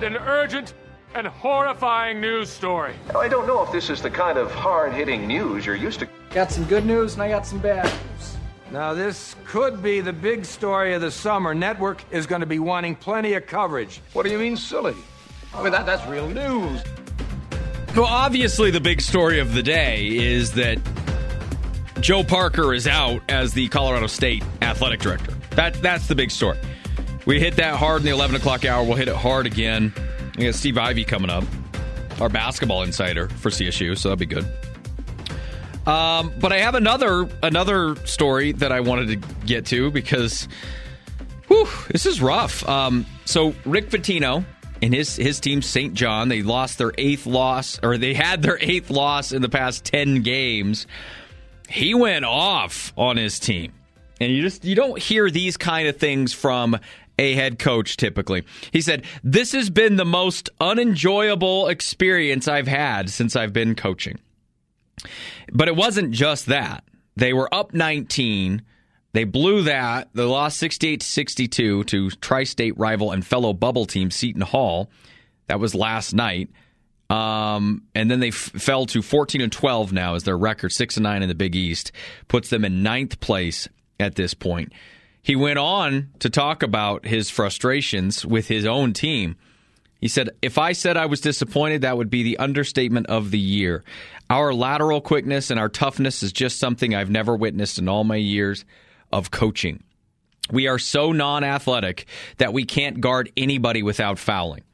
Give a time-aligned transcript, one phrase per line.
[0.00, 0.74] presented an urgent
[1.14, 2.94] and horrifying news story.
[3.14, 6.08] I don't know if this is the kind of hard hitting news you're used to.
[6.30, 8.36] Got some good news and I got some bad news.
[8.70, 11.54] Now, this could be the big story of the summer.
[11.54, 14.00] Network is going to be wanting plenty of coverage.
[14.12, 14.94] What do you mean, silly?
[15.52, 16.80] I mean, that, that's real news.
[17.96, 20.78] Well, obviously, the big story of the day is that
[22.00, 25.32] Joe Parker is out as the Colorado State athletic director.
[25.56, 26.58] That, that's the big story.
[27.26, 28.82] We hit that hard in the 11 o'clock hour.
[28.82, 29.92] We'll hit it hard again.
[30.38, 31.44] We got Steve Ivy coming up,
[32.20, 34.46] our basketball insider for CSU, so that'd be good.
[35.86, 40.46] Um, but I have another another story that I wanted to get to because,
[41.48, 42.66] whew, this is rough.
[42.68, 44.44] Um, so Rick Pitino
[44.82, 45.94] and his his team St.
[45.94, 49.84] John they lost their eighth loss or they had their eighth loss in the past
[49.84, 50.86] ten games.
[51.68, 53.72] He went off on his team,
[54.20, 56.78] and you just you don't hear these kind of things from
[57.20, 58.44] a head coach typically.
[58.72, 64.18] He said, This has been the most unenjoyable experience I've had since I've been coaching.
[65.52, 66.82] But it wasn't just that.
[67.16, 68.62] They were up 19.
[69.12, 70.08] They blew that.
[70.14, 74.90] They lost 68 to 62 to tri state rival and fellow bubble team Seton Hall.
[75.48, 76.48] That was last night.
[77.10, 80.96] Um, and then they f- fell to 14 and 12 now as their record, 6
[80.96, 81.90] and 9 in the Big East,
[82.28, 84.72] puts them in ninth place at this point.
[85.22, 89.36] He went on to talk about his frustrations with his own team.
[90.00, 93.38] He said, If I said I was disappointed, that would be the understatement of the
[93.38, 93.84] year.
[94.30, 98.16] Our lateral quickness and our toughness is just something I've never witnessed in all my
[98.16, 98.64] years
[99.12, 99.82] of coaching.
[100.50, 102.06] We are so non athletic
[102.38, 104.64] that we can't guard anybody without fouling.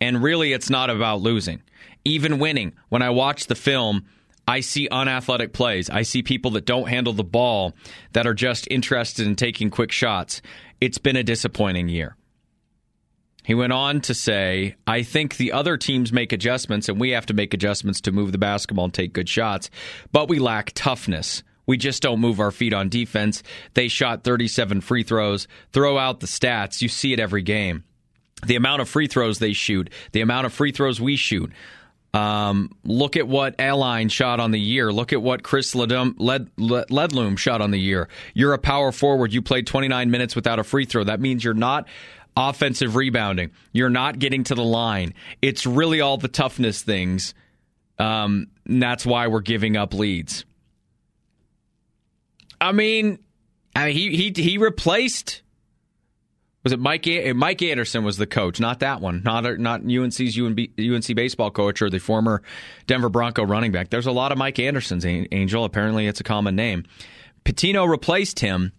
[0.00, 1.62] And really, it's not about losing.
[2.04, 4.06] Even winning, when I watch the film,
[4.46, 5.88] I see unathletic plays.
[5.88, 7.74] I see people that don't handle the ball
[8.12, 10.42] that are just interested in taking quick shots.
[10.80, 12.16] It's been a disappointing year.
[13.44, 17.26] He went on to say, I think the other teams make adjustments and we have
[17.26, 19.68] to make adjustments to move the basketball and take good shots,
[20.12, 21.42] but we lack toughness.
[21.66, 23.42] We just don't move our feet on defense.
[23.74, 25.48] They shot 37 free throws.
[25.72, 26.82] Throw out the stats.
[26.82, 27.84] You see it every game.
[28.44, 31.52] The amount of free throws they shoot, the amount of free throws we shoot.
[32.14, 34.92] Um, look at what Aline shot on the year.
[34.92, 38.08] Look at what Chris Ledum, Led, Led, Ledlum shot on the year.
[38.34, 39.32] You're a power forward.
[39.32, 41.04] You played 29 minutes without a free throw.
[41.04, 41.88] That means you're not
[42.36, 43.50] offensive rebounding.
[43.72, 45.14] You're not getting to the line.
[45.40, 47.34] It's really all the toughness things.
[47.98, 50.44] Um, that's why we're giving up leads.
[52.60, 53.18] I mean,
[53.74, 55.41] I mean, he he he replaced.
[56.64, 57.06] Was it Mike?
[57.06, 61.82] Eh, Mike Anderson was the coach, not that one, not not UNC's UNC baseball coach
[61.82, 62.42] or the former
[62.86, 63.90] Denver Bronco running back.
[63.90, 65.04] There's a lot of Mike Andersons.
[65.04, 66.84] Angel, apparently, it's a common name.
[67.44, 68.72] Pitino replaced him,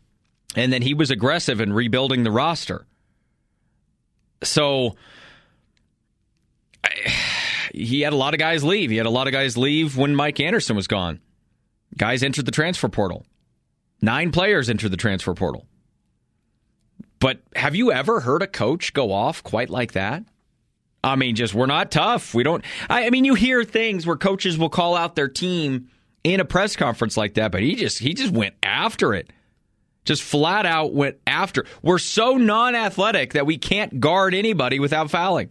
[0.56, 2.86] and then he was aggressive in rebuilding the roster.
[4.44, 4.96] So
[7.74, 8.92] he had a lot of guys leave.
[8.92, 11.20] He had a lot of guys leave when Mike Anderson was gone.
[11.98, 13.26] Guys entered the transfer portal.
[14.02, 15.68] Nine players entered the transfer portal.
[17.24, 20.26] But have you ever heard a coach go off quite like that?
[21.06, 22.34] I mean, just we're not tough.
[22.34, 22.66] We don't.
[22.90, 25.88] I, I mean, you hear things where coaches will call out their team
[26.26, 29.32] in a press conference like that, but he just he just went after it
[30.04, 31.64] just flat out went after.
[31.82, 35.50] We're so non athletic that we can't guard anybody without fouling.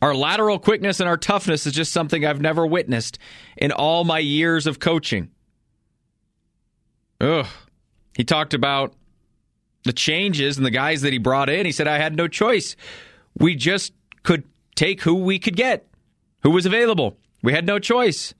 [0.00, 3.18] Our lateral quickness and our toughness is just something I've never witnessed
[3.56, 5.32] in all my years of coaching.
[7.20, 7.46] Ugh.
[8.14, 8.94] He talked about
[9.84, 11.66] the changes and the guys that he brought in.
[11.66, 12.76] He said, I had no choice.
[13.38, 14.44] We just could
[14.74, 15.86] take who we could get,
[16.42, 17.16] who was available.
[17.42, 18.34] We had no choice.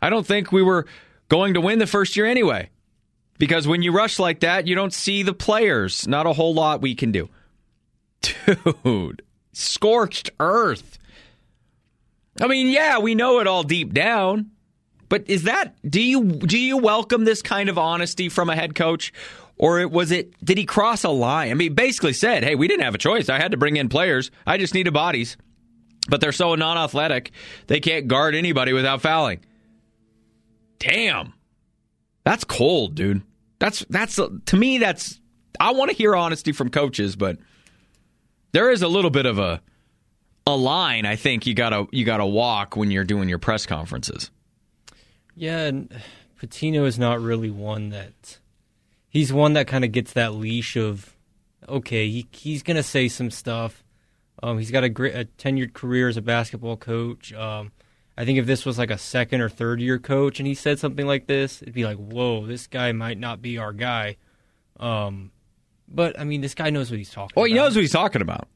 [0.00, 0.86] I don't think we were
[1.28, 2.70] going to win the first year anyway.
[3.38, 6.08] Because when you rush like that, you don't see the players.
[6.08, 7.28] Not a whole lot we can do.
[8.84, 9.22] Dude,
[9.52, 10.98] scorched earth.
[12.40, 14.50] I mean, yeah, we know it all deep down.
[15.08, 18.74] But is that do you do you welcome this kind of honesty from a head
[18.74, 19.12] coach
[19.58, 21.50] or it, was it did he cross a line?
[21.50, 23.28] I mean, basically said, "Hey, we didn't have a choice.
[23.28, 24.30] I had to bring in players.
[24.46, 25.36] I just needed bodies."
[26.08, 27.32] But they're so non-athletic,
[27.66, 29.40] they can't guard anybody without fouling.
[30.78, 31.34] Damn.
[32.24, 33.22] That's cold, dude.
[33.58, 35.20] That's that's to me that's
[35.60, 37.38] I want to hear honesty from coaches, but
[38.52, 39.60] there is a little bit of a
[40.46, 44.30] a line I think you gotta you gotta walk when you're doing your press conferences.
[45.34, 46.00] Yeah, and
[46.40, 48.38] Pitino is not really one that
[49.08, 51.16] he's one that kind of gets that leash of
[51.68, 53.84] okay, he he's gonna say some stuff.
[54.42, 57.32] Um, he's got a great a tenured career as a basketball coach.
[57.32, 57.72] Um,
[58.16, 60.78] I think if this was like a second or third year coach and he said
[60.78, 64.16] something like this, it'd be like, whoa, this guy might not be our guy.
[64.80, 65.30] Um,
[65.88, 67.32] but I mean, this guy knows what he's talking.
[67.36, 67.48] Well, about.
[67.50, 68.48] he knows what he's talking about.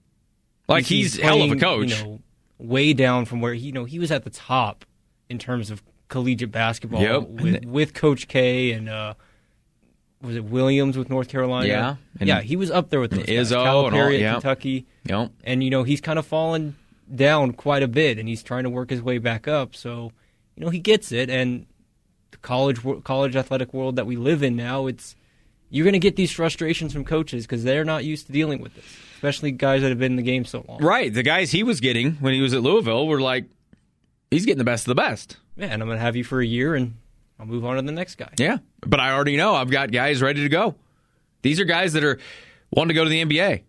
[0.69, 1.90] Like he's, hell of a coach.
[1.90, 2.20] You know,
[2.58, 4.84] way down from where he, you know he was at the top
[5.28, 7.28] in terms of collegiate basketball Yep.
[7.28, 9.14] with, with Coach K and uh,
[10.22, 11.66] was it Williams with North Carolina?
[11.69, 11.96] Yeah.
[12.20, 13.50] And yeah, he was up there with those guys.
[13.52, 14.32] Izzo and all- at yeah.
[14.32, 15.32] Kentucky, Yep.
[15.44, 16.76] and you know he's kind of fallen
[17.14, 19.74] down quite a bit, and he's trying to work his way back up.
[19.74, 20.12] So
[20.56, 21.66] you know he gets it, and
[22.30, 25.16] the college college athletic world that we live in now, it's
[25.70, 28.75] you're going to get these frustrations from coaches because they're not used to dealing with
[28.75, 28.84] this,
[29.14, 30.78] especially guys that have been in the game so long.
[30.82, 31.12] Right.
[31.12, 33.46] The guys he was getting when he was at Louisville were like,
[34.30, 35.38] he's getting the best of the best.
[35.56, 36.94] Yeah, and I'm going to have you for a year, and
[37.42, 38.30] I'll move on to the next guy.
[38.38, 38.58] Yeah.
[38.86, 40.76] But I already know I've got guys ready to go.
[41.42, 42.20] These are guys that are
[42.70, 43.62] wanting to go to the NBA.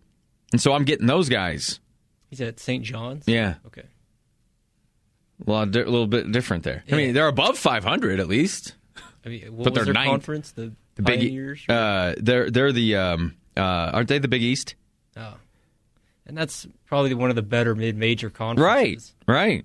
[0.52, 1.80] And so I'm getting those guys.
[2.30, 2.84] He's at St.
[2.84, 3.24] John's.
[3.26, 3.56] Yeah.
[3.66, 3.82] Okay.
[5.44, 6.84] A, lot di- a little bit different there.
[6.90, 8.76] I mean, they're above 500 at least.
[9.26, 10.08] I mean, But they're their ninth.
[10.08, 10.52] conference?
[10.52, 11.64] The, The Big Pioneers.
[11.68, 14.76] Uh, they're they're the um, uh, aren't they the Big East?
[15.16, 15.34] oh.
[16.26, 19.12] And that's probably one of the better mid-major conferences.
[19.26, 19.64] Right, right.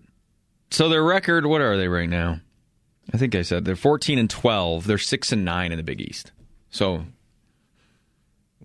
[0.71, 2.41] So their record, what are they right now?
[3.13, 4.85] I think I said they're 14 and 12.
[4.85, 6.31] They're 6 and 9 in the Big East.
[6.69, 7.06] So,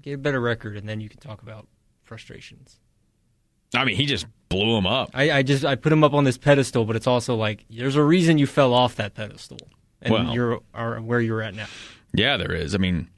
[0.02, 1.67] Get a better record, and then you can talk about
[2.02, 2.79] frustrations.
[3.75, 5.11] I mean, he just blew him up.
[5.14, 7.96] I, I just I put him up on this pedestal, but it's also like there's
[7.96, 9.58] a reason you fell off that pedestal,
[10.02, 10.35] and Well.
[10.35, 11.67] you're are where you're at now.
[12.12, 12.75] Yeah, there is.
[12.75, 13.08] I mean,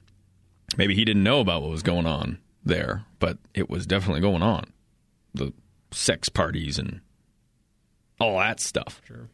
[0.77, 4.43] maybe he didn't know about what was going on there, but it was definitely going
[4.43, 4.73] on.
[5.35, 5.53] The
[5.91, 7.01] sex parties and
[8.21, 9.03] all that stuff.
[9.07, 9.29] Sure.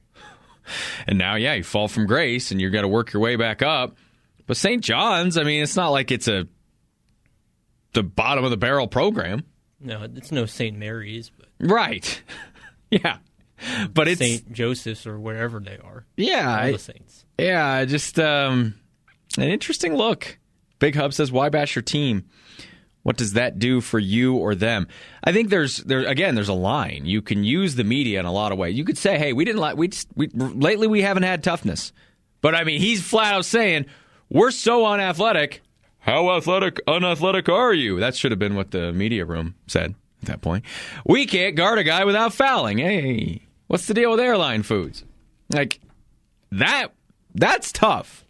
[1.06, 3.62] And now, yeah, you fall from grace and you've got to work your way back
[3.62, 3.96] up.
[4.46, 4.82] But St.
[4.82, 6.46] John's, I mean, it's not like it's a
[7.92, 9.44] the bottom of the barrel program.
[9.80, 10.76] No, it's no St.
[10.78, 12.22] Mary's, but Right.
[12.90, 13.18] yeah.
[13.92, 14.52] But it's St.
[14.52, 16.04] Joseph's or wherever they are.
[16.16, 17.24] yeah, All I- the saints.
[17.38, 18.74] Yeah, just um,
[19.36, 20.38] an interesting look.
[20.78, 22.24] Big Hub says, "Why bash your team?
[23.02, 24.86] What does that do for you or them?"
[25.24, 26.34] I think there's there again.
[26.34, 28.76] There's a line you can use the media in a lot of ways.
[28.76, 31.92] You could say, "Hey, we didn't like we, just, we lately we haven't had toughness,"
[32.40, 33.86] but I mean, he's flat out saying
[34.28, 35.62] we're so unathletic.
[35.98, 38.00] How athletic, unathletic are you?
[38.00, 40.64] That should have been what the media room said at that point.
[41.06, 42.78] We can't guard a guy without fouling.
[42.78, 45.04] Hey, what's the deal with airline foods?
[45.50, 45.80] Like
[46.50, 46.88] that.
[47.34, 48.24] That's tough.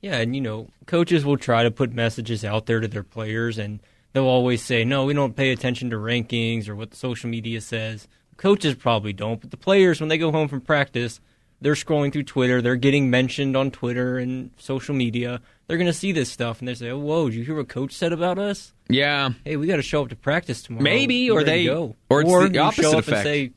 [0.00, 3.58] Yeah, and you know, coaches will try to put messages out there to their players,
[3.58, 3.80] and
[4.12, 7.60] they'll always say, "No, we don't pay attention to rankings or what the social media
[7.60, 8.06] says."
[8.36, 11.20] Coaches probably don't, but the players, when they go home from practice,
[11.60, 15.40] they're scrolling through Twitter, they're getting mentioned on Twitter and social media.
[15.66, 17.28] They're going to see this stuff, and they say, "Oh, whoa!
[17.28, 18.72] Did you hear what coach said about us?
[18.88, 19.30] Yeah.
[19.44, 20.84] Hey, we got to show up to practice tomorrow.
[20.84, 21.96] Maybe, Be or they- go.
[22.08, 23.16] or it's the opposite show up effect.
[23.16, 23.50] and say,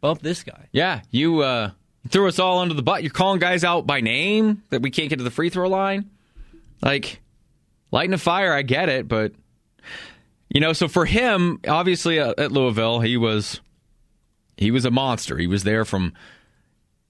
[0.00, 1.72] "Bump this guy." Yeah, you uh,
[2.10, 3.02] threw us all under the butt.
[3.02, 6.10] You're calling guys out by name that we can't get to the free throw line.
[6.82, 7.20] Like,
[7.90, 9.32] lighting a fire, I get it, but
[10.48, 13.60] you know, so for him, obviously uh, at Louisville, he was
[14.56, 15.38] he was a monster.
[15.38, 16.12] He was there from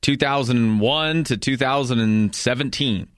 [0.02, 3.08] 2001 to 2017.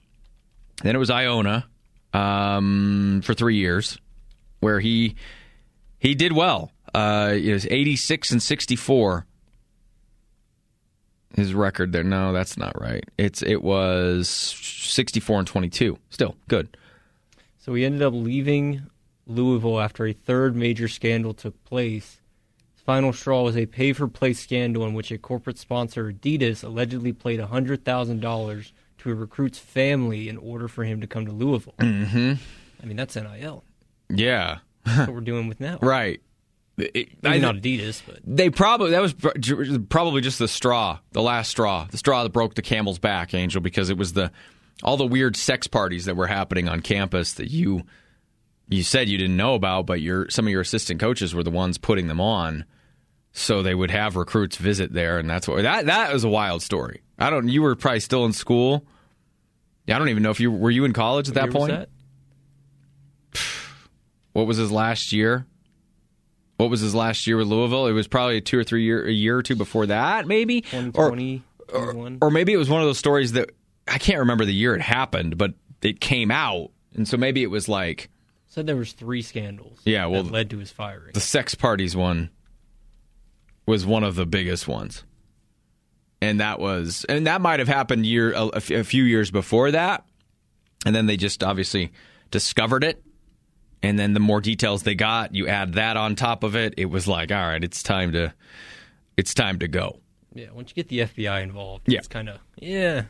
[0.81, 1.67] Then it was Iona
[2.13, 3.97] um, for three years,
[4.59, 5.15] where he
[5.99, 6.71] he did well.
[6.93, 9.25] Uh, it was 86 and 64
[11.35, 12.03] his record there.
[12.03, 13.03] No, that's not right.
[13.17, 15.97] It's it was 64 and 22.
[16.09, 16.77] Still good.
[17.57, 18.83] So he ended up leaving
[19.25, 22.19] Louisville after a third major scandal took place.
[22.73, 26.63] His final straw was a pay for play scandal in which a corporate sponsor, Adidas,
[26.63, 31.75] allegedly paid $100,000 to a recruit's family in order for him to come to Louisville.
[31.79, 32.33] Mm-hmm.
[32.81, 33.63] I mean, that's NIL.
[34.09, 34.57] Yeah.
[34.85, 35.79] That's what we're doing with now.
[35.81, 36.21] Right.
[36.77, 39.13] It- Maybe I- not Adidas, but they probably that was
[39.89, 43.61] probably just the straw, the last straw, the straw that broke the camel's back, Angel,
[43.61, 44.31] because it was the
[44.81, 47.83] all the weird sex parties that were happening on campus that you
[48.69, 51.51] you said you didn't know about, but your some of your assistant coaches were the
[51.51, 52.65] ones putting them on,
[53.33, 56.63] so they would have recruits visit there, and that's what that that was a wild
[56.63, 57.01] story.
[57.19, 57.47] I don't.
[57.49, 58.83] You were probably still in school.
[59.87, 61.71] I don't even know if you were you in college at What that point.
[61.71, 61.89] that?
[64.33, 65.45] What was his last year?
[66.57, 67.87] What was his last year with Louisville?
[67.87, 70.91] It was probably two or three year, a year or two before that, maybe, or
[70.91, 72.17] 2020, 21?
[72.21, 73.49] or maybe it was one of those stories that
[73.87, 77.47] I can't remember the year it happened, but it came out, and so maybe it
[77.51, 78.09] was like
[78.47, 79.79] Said there was three scandals.
[79.83, 81.11] Yeah, well, that led to his firing.
[81.13, 82.29] the sex parties one
[83.65, 85.03] was one of the biggest ones,
[86.21, 90.05] and that was and that might have happened year a, a few years before that,
[90.85, 91.91] and then they just obviously
[92.31, 93.02] discovered it.
[93.83, 96.73] And then the more details they got, you add that on top of it.
[96.77, 98.33] It was like, all right, it's time to,
[99.17, 99.99] it's time to go.
[100.33, 101.99] yeah, once you get the FBI involved, Yeah.
[101.99, 103.03] it's kind of yeah.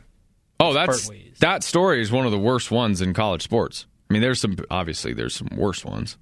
[0.60, 3.86] Oh, that's that story is one of the worst ones in college sports.
[4.10, 6.16] I mean, there's some obviously there's some worse ones.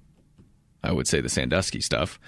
[0.83, 2.19] I would say the Sandusky stuff,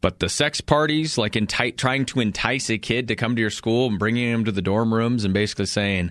[0.00, 3.50] But the sex parties, like enti- trying to entice a kid to come to your
[3.50, 6.10] school and bringing him to the dorm rooms and basically saying,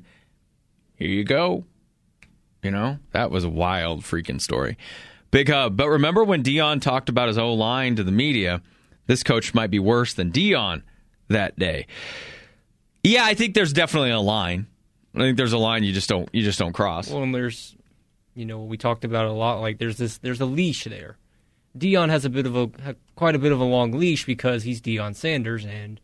[0.96, 1.66] "Here you go,"
[2.64, 4.78] you know, that was a wild freaking story.
[5.36, 5.76] Big hub.
[5.76, 8.62] But remember when Deion talked about his O line to the media?
[9.06, 10.82] This coach might be worse than Deion
[11.28, 11.88] that day.
[13.04, 14.68] Yeah, I think there's definitely a line.
[15.14, 17.10] I think there's a line you just don't you just don't cross.
[17.10, 17.76] Well, and there's,
[18.34, 19.60] you know, we talked about it a lot.
[19.60, 21.18] Like there's this, there's a leash there.
[21.78, 24.80] Deion has a bit of a quite a bit of a long leash because he's
[24.80, 26.00] Deion Sanders, and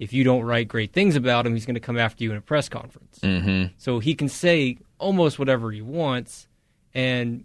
[0.00, 2.36] if you don't write great things about him, he's going to come after you in
[2.36, 3.20] a press conference.
[3.22, 3.74] Mm-hmm.
[3.78, 6.48] So he can say almost whatever he wants,
[6.92, 7.44] and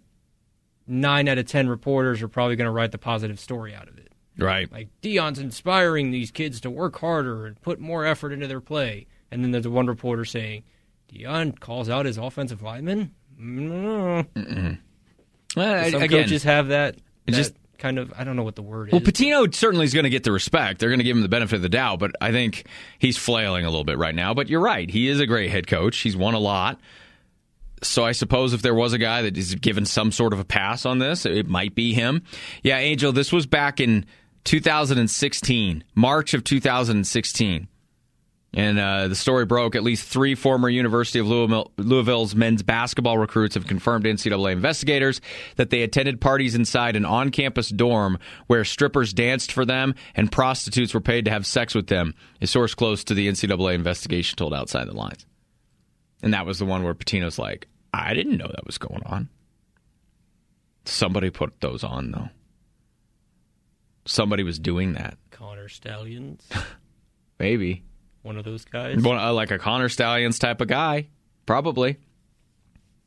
[0.88, 3.98] nine out of ten reporters are probably going to write the positive story out of
[3.98, 4.12] it.
[4.38, 4.70] Right.
[4.70, 9.06] Like Deion's inspiring these kids to work harder and put more effort into their play,
[9.30, 10.62] and then there's one reporter saying
[11.08, 13.12] Dion calls out his offensive lineman.
[13.40, 14.78] Mm.
[15.56, 16.96] Well, Some again, coaches have that.
[17.26, 19.06] that just- kind of I don't know what the word Well, is.
[19.06, 20.80] Well, Pitino certainly is going to get the respect.
[20.80, 22.66] They're going to give him the benefit of the doubt, but I think
[22.98, 24.34] he's flailing a little bit right now.
[24.34, 24.90] But you're right.
[24.90, 25.96] He is a great head coach.
[25.98, 26.80] He's won a lot.
[27.82, 30.44] So I suppose if there was a guy that is given some sort of a
[30.44, 32.22] pass on this, it might be him.
[32.62, 34.06] Yeah, Angel, this was back in
[34.44, 37.68] 2016, March of 2016.
[38.54, 39.76] And uh, the story broke.
[39.76, 44.52] At least three former University of Louisville, Louisville's men's basketball recruits have confirmed to NCAA
[44.52, 45.20] investigators
[45.56, 50.32] that they attended parties inside an on campus dorm where strippers danced for them and
[50.32, 52.14] prostitutes were paid to have sex with them.
[52.40, 55.26] A source close to the NCAA investigation told Outside the Lines.
[56.22, 59.28] And that was the one where Pitino's like, I didn't know that was going on.
[60.84, 62.28] Somebody put those on, though.
[64.06, 65.16] Somebody was doing that.
[65.30, 66.48] Connor Stalions,
[67.38, 67.84] Maybe.
[68.22, 68.98] one of those guys.
[69.02, 71.08] One- uh, like a Connor Stalions type of guy,
[71.46, 71.98] probably.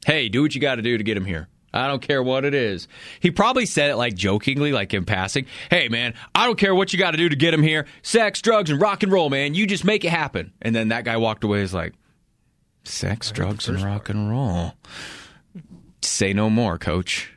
[0.06, 1.48] Hey, do what you got to do to get him here.
[1.74, 2.88] I don't care what it is.
[3.22, 5.46] He probably said it like jokingly, like in passing.
[5.70, 7.86] Hey, man, I don't care what you got to do to get him here.
[8.04, 9.54] Sex, drugs, and rock and roll, man.
[9.54, 10.52] You just make it happen.
[10.62, 11.62] And then that guy walked away.
[11.62, 11.94] Is like,
[12.84, 14.74] sex, drugs, and rock and roll.
[16.02, 17.32] Say no more, Coach.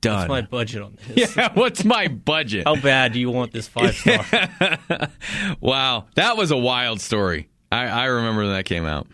[0.00, 0.28] Done.
[0.28, 1.36] What's my budget on this?
[1.36, 2.64] yeah, what's my budget?
[2.66, 5.08] How bad do you want this five star?
[5.60, 7.48] Wow, that was a wild story.
[7.70, 9.06] I, I remember when that came out.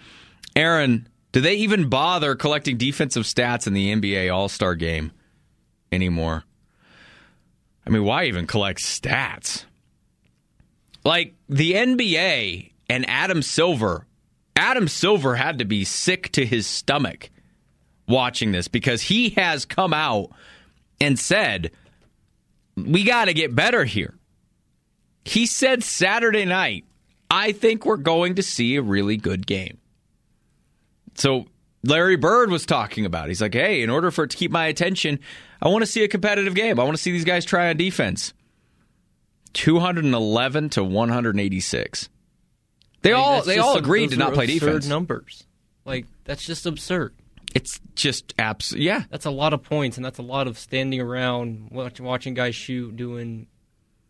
[0.54, 5.12] Aaron, do they even bother collecting defensive stats in the NBA All Star game
[5.92, 6.44] anymore?
[7.86, 9.64] I mean, why even collect stats?
[11.04, 14.05] Like the NBA and Adam Silver,
[14.56, 17.30] Adam Silver had to be sick to his stomach
[18.08, 20.30] watching this because he has come out
[21.00, 21.70] and said,
[22.76, 24.14] we got to get better here.
[25.24, 26.84] He said Saturday night,
[27.30, 29.78] I think we're going to see a really good game.
[31.16, 31.46] So
[31.82, 33.28] Larry Bird was talking about.
[33.28, 35.18] He's like, hey, in order for it to keep my attention,
[35.60, 36.78] I want to see a competitive game.
[36.78, 38.32] I want to see these guys try on defense.
[39.54, 42.08] 211 to 186.
[43.02, 44.88] They all That's they all agreed to not play absurd defense.
[44.88, 45.44] Numbers,
[45.84, 47.14] like that's just absurd.
[47.54, 48.72] It's just abs.
[48.72, 52.34] Yeah, That's a lot of points, and that's a lot of standing around watch, watching
[52.34, 53.46] guys shoot, doing,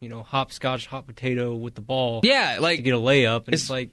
[0.00, 2.20] you know, hopscotch, hot potato with the ball.
[2.24, 2.56] yeah.
[2.56, 3.90] to Like get a layup, and It's- it's, like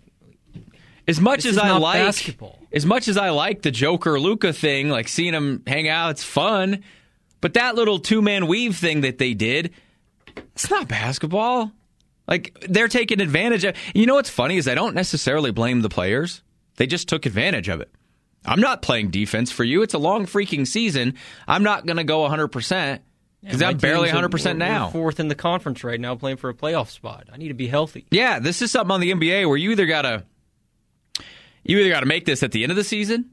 [1.07, 2.57] as much This as I like basketball.
[2.71, 6.23] as much as I like the Joker Luka thing, like seeing him hang out, it's
[6.23, 6.81] fun.
[7.41, 9.71] But that little two man weave thing that they did,
[10.55, 11.71] it's not basketball.
[12.27, 13.75] Like they're taking advantage of.
[13.93, 16.41] You know what's funny is I don't necessarily blame the players.
[16.77, 17.91] They just took advantage of it.
[18.45, 19.83] I'm not playing defense for you.
[19.83, 21.15] It's a long freaking season.
[21.47, 23.01] I'm not going to go 100 percent
[23.41, 24.89] because I'm barely 100 percent now.
[24.89, 27.27] fourth in the conference right now, playing for a playoff spot.
[27.31, 28.05] I need to be healthy.
[28.11, 30.23] Yeah, this is something on the NBA where you either gotta
[31.63, 33.31] you either gotta make this at the end of the season,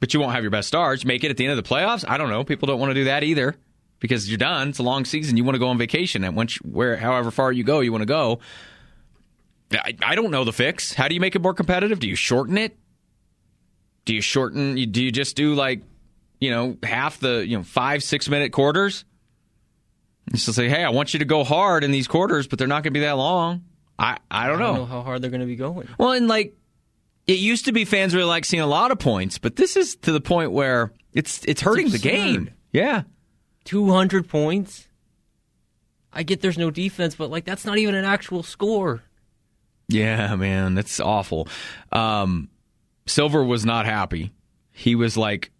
[0.00, 1.04] but you won't have your best stars.
[1.04, 2.04] Make it at the end of the playoffs.
[2.06, 2.44] I don't know.
[2.44, 3.56] People don't want to do that either
[4.00, 4.68] because you're done.
[4.70, 5.36] It's a long season.
[5.36, 7.92] You want to go on vacation, and once you, where however far you go, you
[7.92, 8.40] want to go.
[9.72, 10.94] I, I don't know the fix.
[10.94, 11.98] How do you make it more competitive?
[12.00, 12.76] Do you shorten it?
[14.04, 14.76] Do you shorten?
[14.78, 15.82] you- Do you just do like
[16.40, 19.04] you know half the you know five six minute quarters?
[20.32, 22.68] Just to say, hey, I want you to go hard in these quarters, but they're
[22.68, 23.64] not going to be that long.
[23.98, 24.80] I, I don't I don't know.
[24.80, 25.88] know how hard they're going to be going.
[25.98, 26.54] Well, and like
[27.26, 29.96] it used to be fans really like seeing a lot of points, but this is
[29.96, 32.50] to the point where it's it's hurting the game.
[32.72, 33.02] Yeah.
[33.68, 34.88] 200 points.
[36.10, 39.02] I get there's no defense, but like that's not even an actual score.
[39.88, 41.48] Yeah, man, that's awful.
[41.92, 42.48] Um,
[43.04, 44.32] Silver was not happy.
[44.72, 45.50] He was like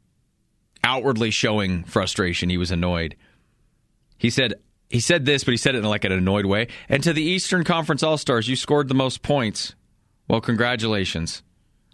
[0.83, 2.49] outwardly showing frustration.
[2.49, 3.15] He was annoyed.
[4.17, 4.55] He said
[4.89, 6.69] he said this, but he said it in like an annoyed way.
[6.89, 9.75] And to the Eastern Conference All Stars, you scored the most points.
[10.29, 11.43] Well, congratulations.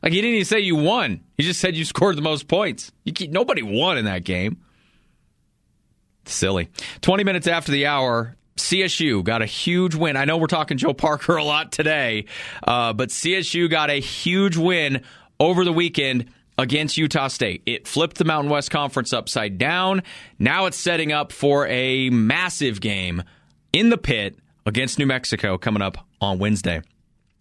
[0.01, 1.25] Like he didn't even say you won.
[1.37, 2.93] He just said you scored the most points.
[3.03, 4.59] You keep, nobody won in that game.
[6.27, 6.69] Silly.
[7.01, 10.17] 20 minutes after the hour, CSU got a huge win.
[10.17, 12.27] I know we're talking Joe Parker a lot today,
[12.67, 15.03] uh, but CSU got a huge win
[15.41, 16.27] over the weekend
[16.57, 17.63] against Utah State.
[17.67, 20.03] It flipped the Mountain West Conference upside down.
[20.39, 23.23] Now it's setting up for a massive game
[23.73, 26.83] in the pit against New Mexico coming up on Wednesday.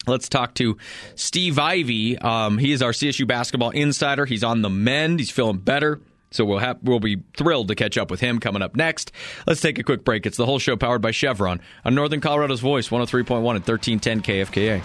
[0.05, 0.77] Let's talk to
[1.15, 2.17] Steve Ivy.
[2.17, 4.25] Um, he is our CSU basketball insider.
[4.25, 5.19] He's on the mend.
[5.19, 6.01] He's feeling better.
[6.33, 9.11] So we'll have we'll be thrilled to catch up with him coming up next.
[9.45, 10.25] Let's take a quick break.
[10.25, 14.81] It's the Hull Show powered by Chevron on Northern Colorado's Voice, 103.1 and 1310 KFKA.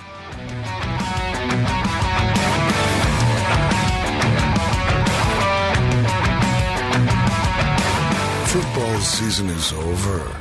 [8.49, 10.37] Football season is over.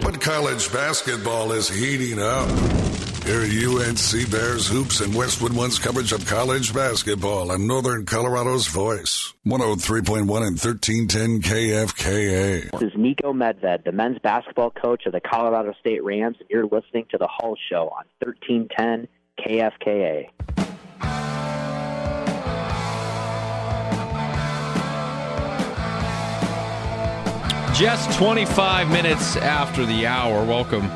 [0.00, 3.11] But college basketball is heating up.
[3.24, 9.32] Hear UNC Bears hoops and Westwood One's coverage of college basketball and Northern Colorado's voice.
[9.46, 12.72] 103.1 and 1310 KFKA.
[12.72, 16.64] This is Niko Medved, the men's basketball coach of the Colorado State Rams, and you're
[16.64, 19.06] listening to the Hull Show on 1310
[19.38, 20.28] KFKA.
[27.72, 30.44] Just 25 minutes after the hour.
[30.44, 30.90] Welcome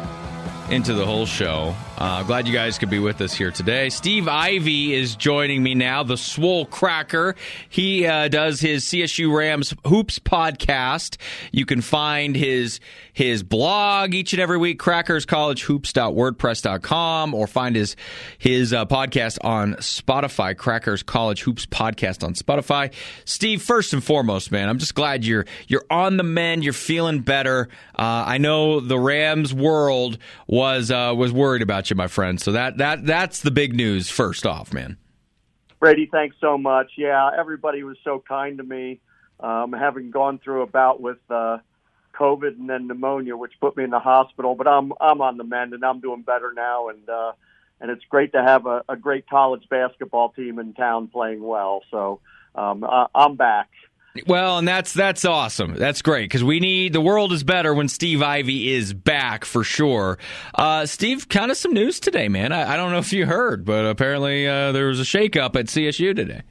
[0.71, 1.73] into the Hull Show.
[1.99, 3.89] Uh, glad you guys could be with us here today.
[3.89, 7.35] Steve Ivy is joining me now, the Swole Cracker.
[7.71, 11.17] He uh, does his CSU Rams Hoops podcast.
[11.53, 12.81] You can find his
[13.15, 17.97] his blog each and every week, crackerscollegehoops.wordpress.com, or find his
[18.37, 22.93] his uh, podcast on Spotify, Crackers College Hoops podcast on Spotify.
[23.25, 26.63] Steve, first and foremost, man, I'm just glad you're you're on the mend.
[26.63, 27.71] You're feeling better.
[27.99, 32.41] Uh, I know the Rams world was uh, was worried about you, my friend.
[32.41, 34.09] So that that that's the big news.
[34.09, 34.97] First off, man.
[35.79, 36.93] Brady, thanks so much.
[36.97, 39.01] Yeah, everybody was so kind to me.
[39.39, 41.59] Um, having gone through a bout with uh,
[42.19, 45.45] COVID and then pneumonia, which put me in the hospital, but I'm I'm on the
[45.45, 46.89] mend and I'm doing better now.
[46.89, 47.33] And uh,
[47.81, 51.83] and it's great to have a, a great college basketball team in town playing well.
[51.91, 52.21] So
[52.55, 53.69] um, I, I'm back.
[54.27, 55.75] Well, and that's that's awesome.
[55.75, 59.65] That's great because we need the world is better when Steve Ivy is back for
[59.65, 60.19] sure.
[60.55, 62.53] Uh, Steve, kind of some news today, man.
[62.53, 65.67] I, I, don't know if you heard, but apparently uh, there was a shakeup at
[65.67, 66.43] CSU today.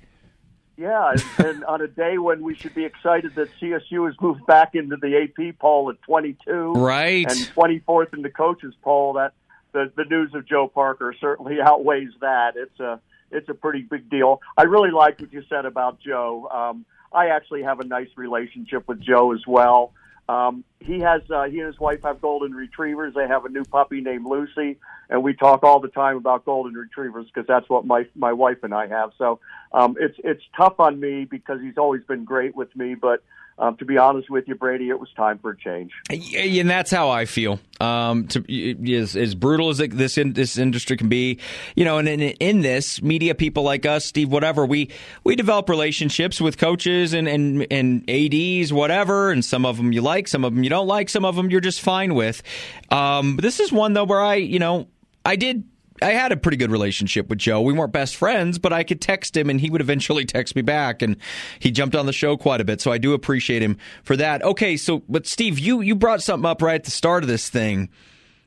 [0.77, 4.75] Yeah, and, on a day when we should be excited that CSU has moved back
[4.75, 9.33] into the AP poll at 22, right, and 24th in the coaches poll, that
[9.71, 12.53] the the news of Joe Parker certainly outweighs that.
[12.57, 12.99] It's a
[13.31, 14.41] it's a pretty big deal.
[14.57, 16.49] I really like what you said about Joe.
[16.51, 19.93] Um, I actually have a nice relationship with Joe as well.
[20.27, 23.13] Um, he has uh, he and his wife have golden retrievers.
[23.13, 24.77] They have a new puppy named Lucy,
[25.09, 28.57] and we talk all the time about golden retrievers because that's what my my wife
[28.63, 29.11] and I have.
[29.17, 29.39] So
[29.71, 33.23] um, it's it's tough on me because he's always been great with me, but
[33.57, 35.91] um, to be honest with you, Brady, it was time for a change.
[36.09, 37.59] And that's how I feel.
[37.79, 41.39] Um, to, as, as brutal as this in, this industry can be,
[41.73, 44.91] you know, and in, in, this media, people like us, Steve, whatever, we
[45.23, 50.01] we develop relationships with coaches and and and ads, whatever, and some of them you
[50.01, 52.43] like, some of them you don't like, some of them you're just fine with.
[52.89, 54.87] Um, this is one though where I, you know,
[55.25, 55.63] I did
[56.01, 57.61] I had a pretty good relationship with Joe.
[57.61, 60.61] We weren't best friends, but I could text him and he would eventually text me
[60.61, 61.15] back and
[61.59, 62.81] he jumped on the show quite a bit.
[62.81, 64.43] So I do appreciate him for that.
[64.43, 67.49] Okay, so but Steve, you you brought something up right at the start of this
[67.49, 67.89] thing.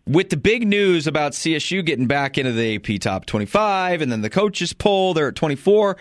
[0.06, 4.22] With the big news about CSU getting back into the AP top 25 and then
[4.22, 5.96] the coaches poll, they're at 24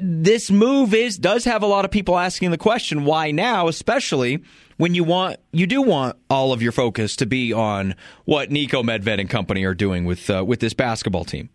[0.00, 4.42] this move is does have a lot of people asking the question why now especially
[4.76, 8.82] when you want you do want all of your focus to be on what Niko
[8.82, 11.50] Medved and company are doing with uh, with this basketball team.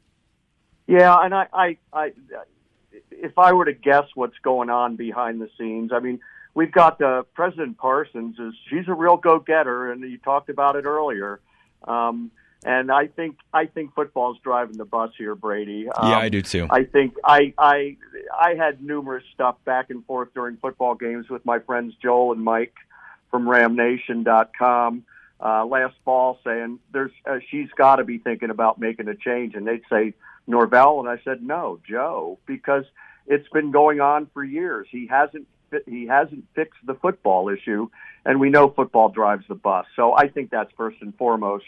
[0.87, 2.13] Yeah, and I, I, I,
[3.11, 6.19] if I were to guess what's going on behind the scenes, I mean,
[6.53, 10.75] we've got uh, President Parsons is she's a real go getter, and you talked about
[10.75, 11.39] it earlier.
[11.87, 12.31] Um,
[12.65, 15.89] and I think I think football's driving the bus here, Brady.
[15.89, 16.67] Um, yeah, I do too.
[16.69, 17.97] I think I I
[18.37, 22.43] I had numerous stuff back and forth during football games with my friends Joel and
[22.43, 22.73] Mike
[23.31, 25.03] from RamNation.com
[25.43, 29.55] uh, last fall, saying there's uh, she's got to be thinking about making a change,
[29.55, 30.13] and they'd say
[30.47, 32.85] Norvell, and I said no, Joe, because
[33.27, 34.87] it's been going on for years.
[34.89, 35.47] He hasn't
[35.87, 37.89] he hasn't fixed the football issue,
[38.25, 39.85] and we know football drives the bus.
[39.95, 41.65] So I think that's first and foremost.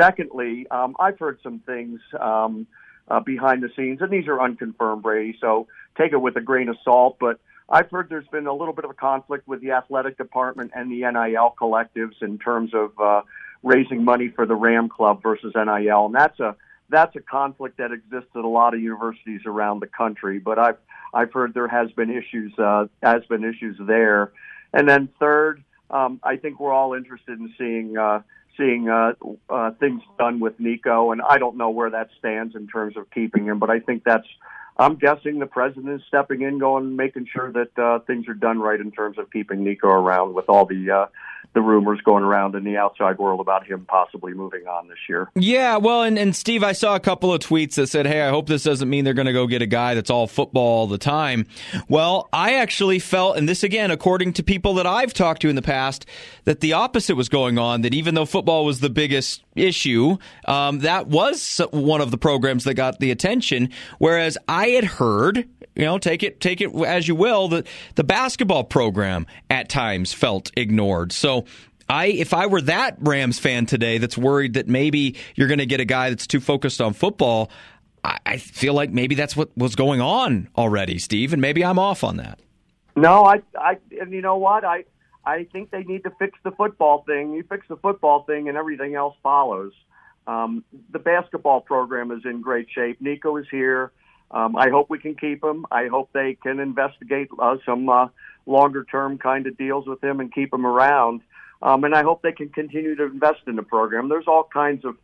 [0.00, 2.66] Secondly, um, I've heard some things um,
[3.08, 5.36] uh, behind the scenes, and these are unconfirmed, Brady.
[5.40, 5.66] So
[5.98, 7.18] take it with a grain of salt.
[7.20, 10.72] But I've heard there's been a little bit of a conflict with the athletic department
[10.74, 13.22] and the NIL collectives in terms of uh,
[13.62, 16.56] raising money for the Ram Club versus NIL, and that's a
[16.88, 20.38] that's a conflict that exists at a lot of universities around the country.
[20.38, 20.78] But I've
[21.12, 24.32] I've heard there has been issues uh, has been issues there,
[24.72, 28.22] and then third, um, I think we're all interested in seeing uh,
[28.56, 29.12] seeing uh,
[29.48, 33.10] uh, things done with Niko, and I don't know where that stands in terms of
[33.10, 34.26] keeping him, but I think that's.
[34.78, 38.60] I'm guessing the president is stepping in, going, making sure that uh, things are done
[38.60, 41.06] right in terms of keeping Niko around with all the uh,
[41.52, 45.28] the rumors going around in the outside world about him possibly moving on this year.
[45.34, 48.30] Yeah, well, and, and Steve, I saw a couple of tweets that said, hey, I
[48.30, 50.86] hope this doesn't mean they're going to go get a guy that's all football all
[50.86, 51.46] the time.
[51.88, 55.56] Well, I actually felt, and this again, according to people that I've talked to in
[55.56, 56.06] the past,
[56.44, 60.80] that the opposite was going on, that even though football was the biggest issue, um,
[60.80, 63.70] that was one of the programs that got the attention.
[63.98, 65.48] Whereas I had heard,
[65.80, 70.12] you know, take it take it as you will, that the basketball program at times
[70.12, 71.10] felt ignored.
[71.10, 71.46] So
[71.88, 75.66] I if I were that Rams fan today that's worried that maybe you're going to
[75.66, 77.50] get a guy that's too focused on football,
[78.04, 81.78] I, I feel like maybe that's what was going on already, Steve, and maybe I'm
[81.78, 82.38] off on that.
[82.94, 84.64] No, I, I, and you know what?
[84.64, 84.84] I,
[85.24, 87.32] I think they need to fix the football thing.
[87.32, 89.72] You fix the football thing, and everything else follows.
[90.26, 90.62] Um,
[90.92, 93.00] the basketball program is in great shape.
[93.00, 93.92] Niko is here.
[94.30, 95.66] Um, I hope we can keep him.
[95.70, 98.08] I hope they can investigate uh, some uh,
[98.46, 101.22] longer term kind of deals with him and keep him around.
[101.62, 104.08] Um, and I hope they can continue to invest in the program.
[104.08, 104.96] There's all kinds of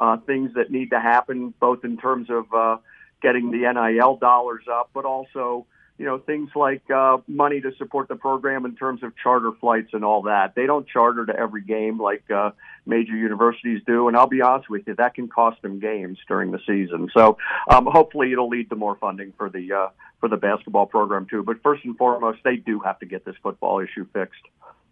[0.00, 2.76] uh, things that need to happen, both in terms of uh,
[3.22, 5.66] getting the NIL dollars up, but also
[5.98, 9.90] you know things like uh, money to support the program in terms of charter flights
[9.92, 10.54] and all that.
[10.54, 12.50] They don't charter to every game like uh,
[12.84, 16.50] major universities do, and I'll be honest with you, that can cost them games during
[16.50, 17.10] the season.
[17.14, 19.88] So um, hopefully it'll lead to more funding for the uh,
[20.20, 21.42] for the basketball program too.
[21.42, 24.42] But first and foremost, they do have to get this football issue fixed.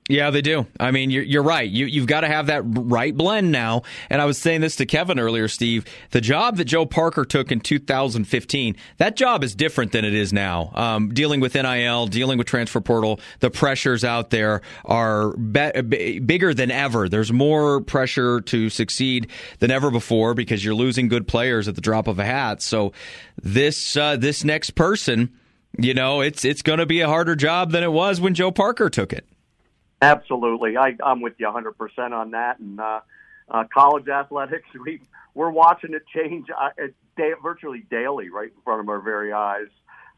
[0.09, 0.67] Yeah, they do.
[0.81, 1.69] I mean, you're, you're right.
[1.69, 3.83] You, you've got to have that right blend now.
[4.11, 5.85] And I was saying this to Kevin earlier, Steve.
[6.11, 10.33] The job that Joe Parker took in 2015, that job is different than it is
[10.33, 10.73] now.
[10.75, 16.53] Um, dealing with NIL, dealing with transfer portal, the pressures out there are be- bigger
[16.53, 17.09] than ever.
[17.09, 19.29] There's more pressure to succeed
[19.61, 22.61] than ever before because you're losing good players at the drop of a hat.
[22.61, 22.93] So
[23.41, 25.33] this uh, this next person,
[25.79, 28.51] you know, it's it's going to be a harder job than it was when Joe
[28.51, 29.27] Parker took it.
[30.03, 32.59] Absolutely, I, I'm with you 100% on that.
[32.59, 33.01] And uh,
[33.49, 35.01] uh, college athletics, we
[35.35, 36.71] we're watching it change uh,
[37.17, 39.69] day, virtually daily, right in front of our very eyes.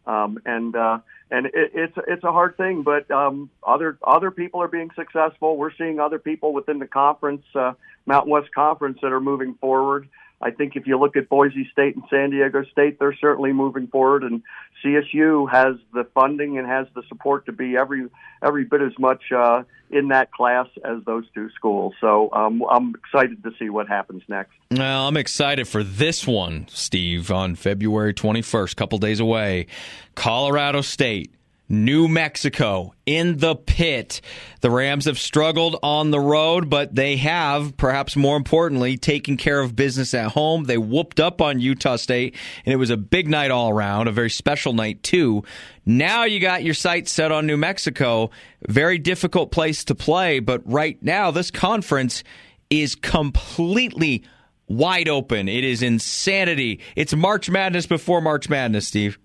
[0.06, 0.98] Um, and uh,
[1.30, 5.56] and it, it's it's a hard thing, but um, other other people are being successful.
[5.56, 7.72] We're seeing other people within the conference, uh,
[8.06, 10.08] Mountain West Conference, that are moving forward.
[10.44, 13.86] I think if you look at Boise State and San Diego State, they're certainly moving
[13.86, 14.42] forward, and
[14.84, 18.08] CSU has the funding and has the support to be every
[18.44, 21.94] every bit as much uh, in that class as those two schools.
[21.98, 24.52] So um, I'm excited to see what happens next.
[24.70, 29.68] Well, I'm excited for this one, Steve, on February 21st, couple days away.
[30.14, 31.32] Colorado State
[31.68, 34.20] New Mexico in the pit.
[34.60, 39.60] The Rams have struggled on the road, but they have, perhaps more importantly, taken care
[39.60, 40.64] of business at home.
[40.64, 44.12] They whooped up on Utah State, and it was a big night all around, a
[44.12, 45.42] very special night, too.
[45.86, 48.30] Now you got your sights set on New Mexico.
[48.68, 52.24] Very difficult place to play, but right now, this conference
[52.68, 54.24] is completely
[54.66, 55.48] wide open.
[55.48, 56.80] It is insanity.
[56.96, 59.18] It's March Madness before March Madness, Steve.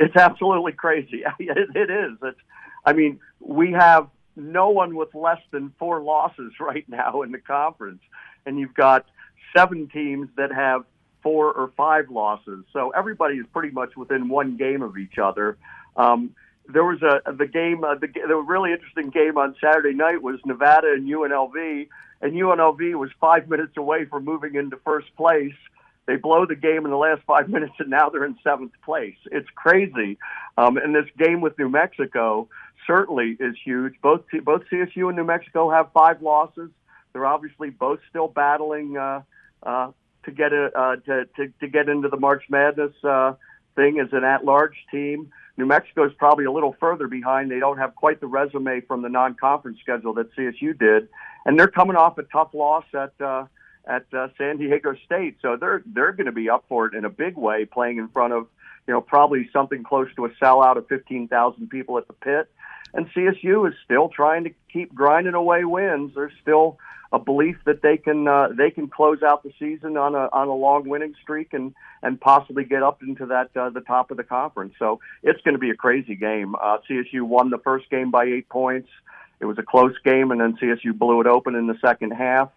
[0.00, 1.22] It's absolutely crazy.
[1.38, 2.18] it, it is.
[2.22, 2.40] It's,
[2.84, 7.38] I mean, we have no one with less than four losses right now in the
[7.38, 8.00] conference,
[8.46, 9.06] and you've got
[9.56, 10.84] seven teams that have
[11.22, 12.64] four or five losses.
[12.72, 15.58] So everybody is pretty much within one game of each other.
[15.96, 16.30] Um,
[16.68, 20.38] there was a the game, uh, the, the really interesting game on Saturday night was
[20.44, 21.88] Nevada and UNLV,
[22.20, 25.54] and UNLV was five minutes away from moving into first place
[26.08, 29.16] they blow the game in the last five minutes, and now they're in seventh place.
[29.30, 30.18] It's crazy.
[30.56, 32.48] Um, and this game with New Mexico
[32.86, 33.92] certainly is huge.
[34.02, 36.70] Both both CSU and New Mexico have five losses.
[37.12, 39.22] They're obviously both still battling uh,
[39.62, 39.92] uh,
[40.24, 43.34] to get a, uh, to, to to get into the March Madness uh,
[43.76, 45.30] thing as an at-large team.
[45.58, 47.50] New Mexico is probably a little further behind.
[47.50, 51.08] They don't have quite the resume from the non-conference schedule that CSU did,
[51.44, 53.12] and they're coming off a tough loss at.
[53.20, 53.44] Uh,
[53.88, 55.36] at uh, San Diego State.
[55.40, 58.08] So they're they're going to be up for it in a big way, playing in
[58.08, 58.46] front of
[58.86, 62.50] you know probably something close to a sellout of 15,000 people at the pit.
[62.94, 66.12] And CSU is still trying to keep grinding away wins.
[66.14, 66.78] There's still
[67.12, 70.48] a belief that they can uh, they can close out the season on a on
[70.48, 74.18] a long winning streak and and possibly get up into that uh, the top of
[74.18, 74.74] the conference.
[74.78, 76.54] So it's going to be a crazy game.
[76.54, 78.88] Uh, CSU won the first game by eight points.
[79.40, 82.50] It was a close game, and then CSU blew it open in the second half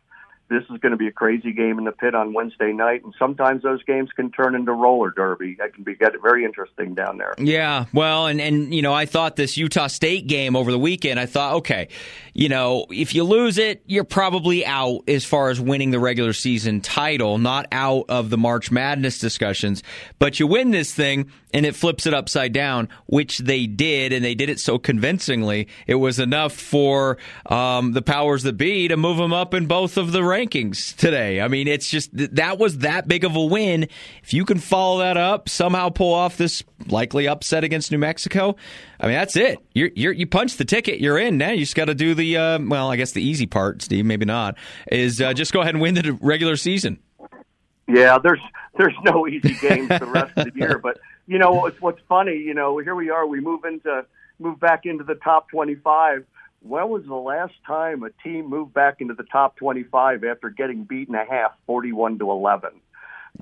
[0.51, 3.13] this is going to be a crazy game in the pit on Wednesday night, and
[3.17, 5.55] sometimes those games can turn into roller derby.
[5.57, 7.33] That can be get very interesting down there.
[7.37, 11.21] Yeah, well, and and you know, I thought this Utah State game over the weekend.
[11.21, 11.87] I thought, okay,
[12.33, 16.33] you know, if you lose it, you're probably out as far as winning the regular
[16.33, 19.83] season title, not out of the March Madness discussions.
[20.19, 24.23] But you win this thing, and it flips it upside down, which they did, and
[24.23, 25.69] they did it so convincingly.
[25.87, 29.95] It was enough for um, the powers that be to move them up in both
[29.95, 31.41] of the rankings today.
[31.41, 33.87] I mean, it's just that was that big of a win.
[34.23, 38.55] If you can follow that up, somehow pull off this likely upset against New Mexico,
[38.99, 39.59] I mean, that's it.
[39.73, 41.37] You're, you're you punch the ticket, you're in.
[41.37, 44.05] Now you just got to do the uh, well, I guess the easy part, Steve.
[44.05, 44.57] Maybe not
[44.91, 46.99] is uh, just go ahead and win the regular season.
[47.87, 48.39] Yeah, there's
[48.77, 52.37] there's no easy games the rest of the year, but you know what's what's funny.
[52.37, 53.25] You know, here we are.
[53.25, 54.05] We move into
[54.39, 56.25] move back into the top 25.
[56.61, 60.83] When was the last time a team moved back into the top 25 after getting
[60.83, 62.69] beaten a half, 41 to 11?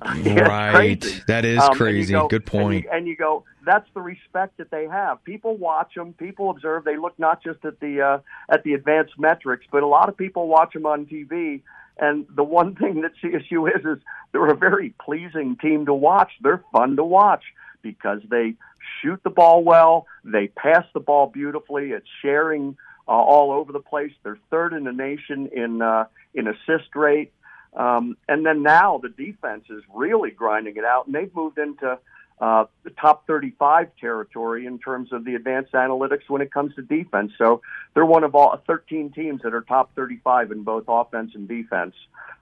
[0.02, 1.00] right.
[1.00, 1.22] Crazy.
[1.26, 2.12] That is Um, crazy.
[2.12, 2.64] go- Good point.
[2.64, 5.22] And you, and you go, that's the respect that they have.
[5.24, 6.14] People watch them.
[6.14, 6.84] People observe.
[6.84, 10.16] They look not just at the uh, at the advanced metrics, but a lot of
[10.16, 11.60] people watch them on TV.
[11.98, 13.98] And the one thing that CSU is is
[14.32, 16.30] they're a very pleasing team to watch.
[16.40, 17.42] They're fun to watch
[17.82, 18.54] because they
[19.02, 20.06] shoot the ball well.
[20.24, 21.90] They pass the ball beautifully.
[21.90, 22.76] It's sharing
[23.10, 24.12] uh, all over the place.
[24.22, 27.32] They're third in the nation in uh, in assist rate.
[27.74, 31.98] Um, and then now the defense is really grinding it out, and they've moved into
[32.40, 36.82] uh, the top 35 territory in terms of the advanced analytics when it comes to
[36.82, 37.32] defense.
[37.36, 37.62] So
[37.94, 41.94] they're one of all 13 teams that are top 35 in both offense and defense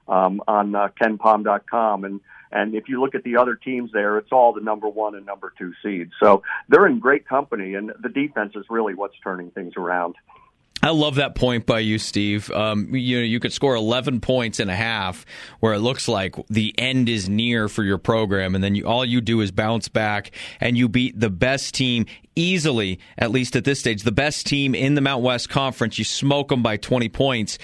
[0.06, 2.04] um, on uh, KenPom.com.
[2.04, 5.14] And and if you look at the other teams there, it's all the number one
[5.14, 6.12] and number two seeds.
[6.22, 10.14] So they're in great company, and the defense is really what's turning things around.
[10.82, 12.50] I love that point by you, Steve.
[12.50, 15.26] Um, you know, you could score 11 points and a half,
[15.60, 19.04] where it looks like the end is near for your program, and then you, all
[19.04, 22.06] you do is bounce back and you beat the best team
[22.38, 25.98] easily, at least at this stage, the best team in the Mount West Conference.
[25.98, 27.58] You smoke them by 20 points.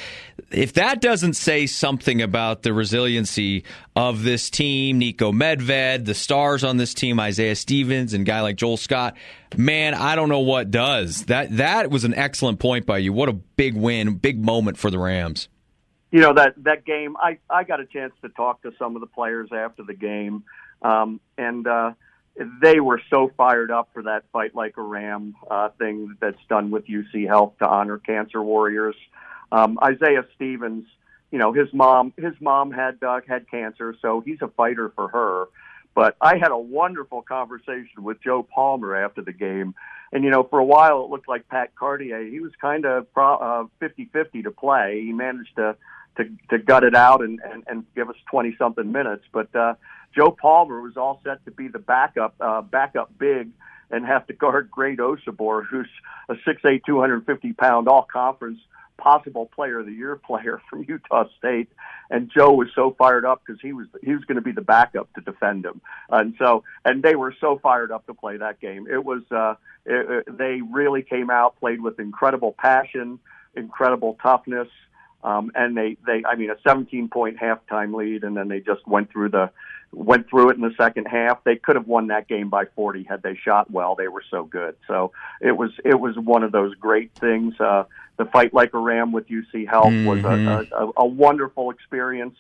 [0.51, 3.65] If that doesn't say something about the resiliency
[3.97, 8.57] of this team, Niko Medved, the stars on this team, Isaiah Stevens, and guy like
[8.57, 9.17] Joel Scott,
[9.57, 11.27] man, I don't know what does.
[11.27, 13.13] That that was an excellent point by you.
[13.13, 15.49] What a big win, big moment for the Rams.
[16.11, 19.01] you know that that game i i got a chance to talk to some of
[19.01, 20.45] the players after the game
[20.83, 21.91] um and uh
[22.61, 26.71] they were so fired up for that fight like a ram uh thing that's done
[26.71, 28.97] with uc health to honor cancer warriors
[29.53, 30.85] um isaiah stevens
[31.31, 35.09] you know his mom his mom had uh, had cancer so he's a fighter for
[35.09, 35.47] her
[35.95, 39.75] but i had a wonderful conversation with joe palmer after the game
[40.15, 42.25] and you know, for a while it looked like Pat Cartier.
[42.25, 45.03] He was kind of uh, 50-50 to play.
[45.05, 45.77] He managed to
[46.17, 49.25] to, to gut it out and, and, and give us 20 something minutes.
[49.33, 49.75] But uh,
[50.15, 53.51] Joe Palmer was all set to be the backup uh, backup big
[53.91, 55.89] and have to guard Great Osobor, who's
[56.29, 58.59] a 6'8", 250 pound all conference
[58.97, 61.69] possible player of the year player from Utah State,
[62.11, 64.63] and Joe was so fired up because he was he was going to be the
[64.63, 68.61] backup to defend him, and so and they were so fired up to play that
[68.61, 68.87] game.
[68.91, 73.19] It was uh, it, it, they really came out, played with incredible passion,
[73.55, 74.69] incredible toughness.
[75.25, 78.87] Um, and they, they, I mean, a 17 point halftime lead, and then they just
[78.87, 79.51] went through the,
[79.91, 81.43] went through it in the second half.
[81.45, 83.95] They could have won that game by 40 had they shot well.
[83.95, 84.77] They were so good.
[84.87, 87.59] So it was, it was one of those great things.
[87.59, 87.85] Uh,
[88.19, 92.37] the fight like a ram with UC Health was a, a, a wonderful experience.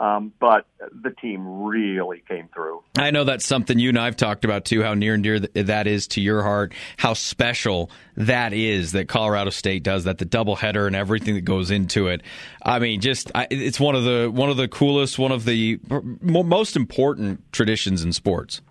[0.00, 0.66] Um, but
[1.02, 2.82] the team really came through.
[2.96, 4.82] I know that's something you and I've talked about too.
[4.82, 6.72] How near and dear that is to your heart.
[6.96, 10.16] How special that is that Colorado State does that.
[10.16, 12.22] The doubleheader and everything that goes into it.
[12.62, 15.78] I mean, just I, it's one of the one of the coolest, one of the
[16.22, 18.62] most important traditions in sports.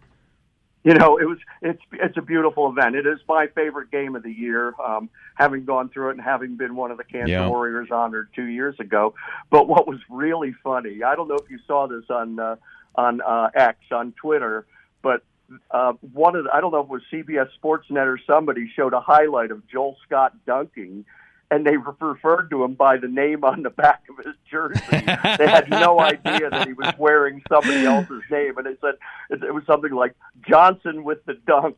[0.84, 2.96] You know, it was it's it's a beautiful event.
[2.96, 4.74] It is my favorite game of the year.
[4.82, 7.50] Um, having gone through it and having been one of the Cancer Yeah.
[7.50, 9.14] Warriors honored two years ago.
[9.50, 12.56] But what was really funny, I don't know if you saw this on uh,
[12.96, 14.66] on uh, X on Twitter,
[15.02, 15.24] but
[15.72, 18.94] uh, one of the, I don't know if it was CBS Sportsnet or somebody showed
[18.94, 21.06] a highlight of Joel Scott dunking.
[21.52, 24.82] And they re- referred to him by the name on the back of his jersey.
[24.92, 28.94] they had no idea that he was wearing somebody else's name, and it said
[29.32, 30.14] it, it was something like
[30.48, 31.76] Johnson with the dunk,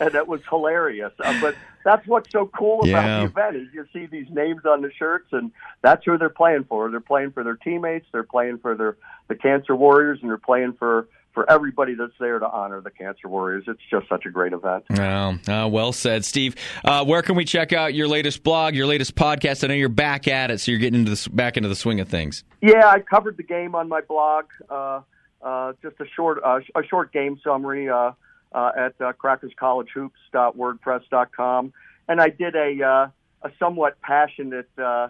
[0.00, 1.12] and it was hilarious.
[1.20, 1.54] Uh, but
[1.84, 3.18] that's what's so cool about Yeah.
[3.20, 6.64] the event is you see these names on the shirts, and that's who they're playing
[6.64, 6.90] for.
[6.90, 8.06] They're playing for their teammates.
[8.10, 8.96] They're playing for their
[9.28, 13.28] the Cancer Warriors, and they're playing for for everybody that's there to honor the cancer
[13.28, 13.64] warriors.
[13.66, 14.84] It's just such a great event.
[14.90, 16.54] Oh, uh, well said, Steve.
[16.84, 19.64] Uh, where can we check out your latest blog, your latest podcast?
[19.64, 22.00] I know you're back at it, so you're getting into the, back into the swing
[22.00, 22.44] of things.
[22.60, 24.44] Yeah, I covered the game on my blog.
[24.68, 25.00] Uh,
[25.42, 28.12] uh, just a short uh, a short game summary uh,
[28.52, 31.72] uh, at uh, crackerscollegehoops.wordpress.com,
[32.08, 33.08] and I did a uh,
[33.42, 35.08] a somewhat passionate uh,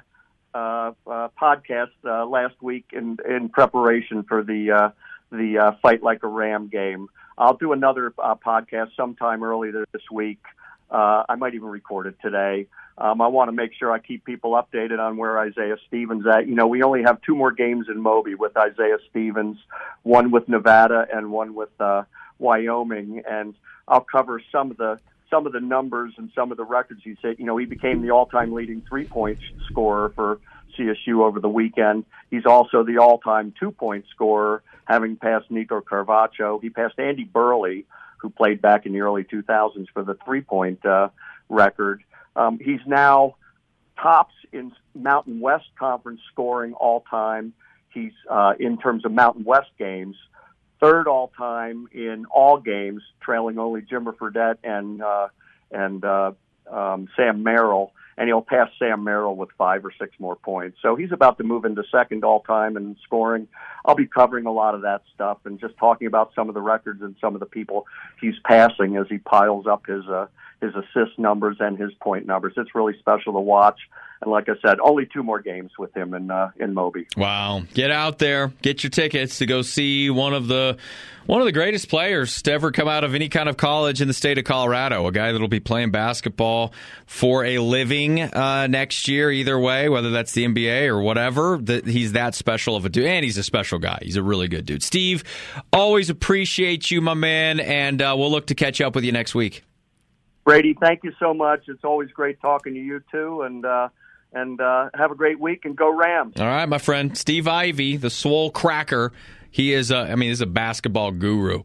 [0.54, 4.90] uh, uh, podcast uh, last week in in preparation for the uh,
[5.32, 7.08] the uh, fight like a ram game.
[7.36, 10.40] I'll do another uh, podcast sometime early this week.
[10.90, 12.66] Uh, I might even record it today.
[12.98, 16.46] Um, I want to make sure I keep people updated on where Isaiah Stevens at.
[16.46, 19.56] You know, we only have two more games in Moby with Isaiah Stevens,
[20.02, 22.02] one with Nevada and one with uh,
[22.38, 23.54] Wyoming, and
[23.88, 27.16] I'll cover some of the some of the numbers and some of the records he
[27.22, 27.40] set.
[27.40, 29.38] You know, he became the all-time leading three-point
[29.70, 30.38] scorer for
[30.78, 32.04] CSU over the weekend.
[32.30, 34.62] He's also the all-time two-point scorer,
[34.92, 36.60] having passed Nico Carvacho.
[36.60, 37.84] He passed Andy Birley,
[38.18, 41.08] who played back in the early 2000s for the three-point uh,
[41.48, 42.02] record.
[42.36, 43.36] Um, he's now
[44.00, 47.54] tops in Mountain West Conference scoring all time.
[47.88, 50.16] He's uh, in terms of Mountain West games,
[50.80, 55.28] third all time in all games, trailing only Jimmer Fredette and uh,
[55.70, 56.32] and uh,
[56.70, 60.78] um, Sam Merrill, and he'll pass Sam Merrill with five or six more points.
[60.82, 63.48] So he's about to move into second all time in scoring.
[63.84, 66.60] I'll be covering a lot of that stuff and just talking about some of the
[66.60, 67.86] records and some of the people
[68.20, 70.26] he's passing as he piles up his uh,
[70.60, 72.54] his assist numbers and his point numbers.
[72.56, 73.80] It's really special to watch.
[74.22, 77.08] And like I said, only two more games with him in uh, in Moby.
[77.16, 77.64] Wow!
[77.74, 80.78] Get out there, get your tickets to go see one of the
[81.26, 84.06] one of the greatest players to ever come out of any kind of college in
[84.06, 85.08] the state of Colorado.
[85.08, 86.72] A guy that'll be playing basketball
[87.04, 91.58] for a living uh, next year, either way, whether that's the NBA or whatever.
[91.60, 93.98] That he's that special of a dude, and he's a special guy.
[94.02, 94.84] He's a really good dude.
[94.84, 95.24] Steve,
[95.72, 99.34] always appreciate you, my man, and uh, we'll look to catch up with you next
[99.34, 99.64] week.
[100.44, 101.64] Brady, thank you so much.
[101.66, 103.88] It's always great talking to you too, and uh,
[104.32, 106.34] and uh, have a great week and go Rams.
[106.38, 109.12] All right, my friend Steve Ivy, the swole cracker.
[109.50, 111.62] He is, a, I mean, he's a basketball guru.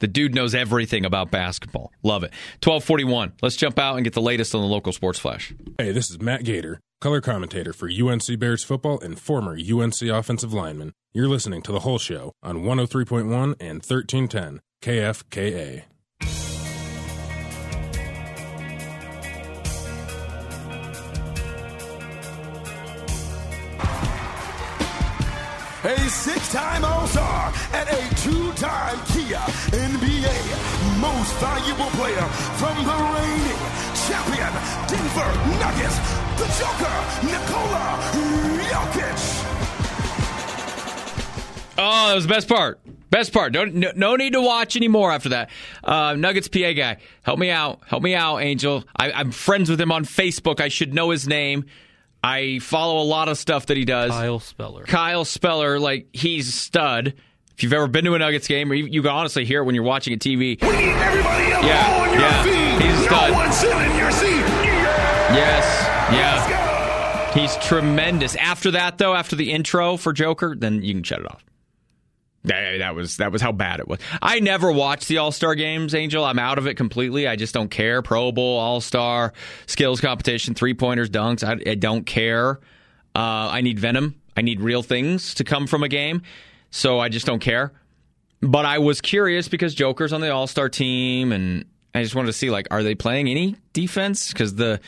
[0.00, 1.92] The dude knows everything about basketball.
[2.02, 2.32] Love it.
[2.62, 3.34] 1241.
[3.40, 5.54] Let's jump out and get the latest on the local sports flash.
[5.78, 10.52] Hey, this is Matt Gator, color commentator for UNC Bears football and former UNC offensive
[10.52, 10.92] lineman.
[11.12, 15.84] You're listening to The Hull Show on 103.1 and 1310 KFKA.
[25.84, 29.42] A six-time All-Star and a two-time Kia
[29.74, 32.22] NBA Most Valuable Player
[32.60, 33.62] from the reigning
[34.06, 34.52] champion
[34.86, 35.98] Denver Nuggets,
[36.38, 37.98] the Joker, Nikola
[38.70, 39.22] Jokic.
[41.78, 42.80] Oh, that was the best part.
[43.10, 43.52] Best part.
[43.52, 45.50] Don't no, no need to watch anymore after that.
[45.82, 47.80] Uh, Nuggets PA guy, help me out.
[47.86, 48.84] Help me out, Angel.
[48.96, 50.60] I, I'm friends with him on Facebook.
[50.60, 51.66] I should know his name.
[52.22, 54.10] I follow a lot of stuff that he does.
[54.10, 54.84] Kyle Speller.
[54.84, 57.14] Kyle Speller, like he's a stud.
[57.56, 59.64] If you've ever been to a Nuggets game, or you, you can honestly hear it
[59.64, 60.60] when you're watching a TV.
[60.62, 62.42] We need everybody up Yeah, on your yeah.
[62.42, 62.82] feet.
[62.86, 63.30] He's a stud.
[63.30, 64.28] No one sitting in your seat.
[64.30, 65.34] Yeah.
[65.34, 67.32] Yes, yeah.
[67.34, 68.36] He's tremendous.
[68.36, 71.42] After that, though, after the intro for Joker, then you can shut it off.
[72.44, 74.00] That was that was how bad it was.
[74.20, 76.24] I never watched the All Star games, Angel.
[76.24, 77.28] I'm out of it completely.
[77.28, 78.02] I just don't care.
[78.02, 79.32] Pro Bowl, All Star,
[79.66, 81.44] skills competition, three pointers, dunks.
[81.44, 82.58] I, I don't care.
[83.14, 84.20] Uh, I need venom.
[84.36, 86.22] I need real things to come from a game.
[86.70, 87.72] So I just don't care.
[88.40, 92.26] But I was curious because Joker's on the All Star team, and I just wanted
[92.26, 94.32] to see like, are they playing any defense?
[94.32, 94.80] Because the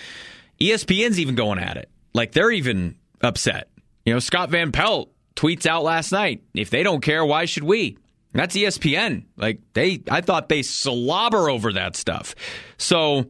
[0.61, 1.89] ESPN's even going at it.
[2.15, 3.69] Like they're even upset.
[4.05, 7.65] You know, Scott Van Pelt tweets out last night, if they don't care, why should
[7.65, 7.99] we?
[8.35, 9.25] That's ESPN.
[9.37, 12.35] Like they I thought they slobber over that stuff.
[12.79, 13.27] So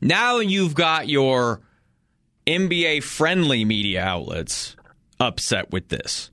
[0.00, 1.60] now you've got your
[2.46, 4.76] NBA friendly media outlets
[5.18, 6.30] upset with this.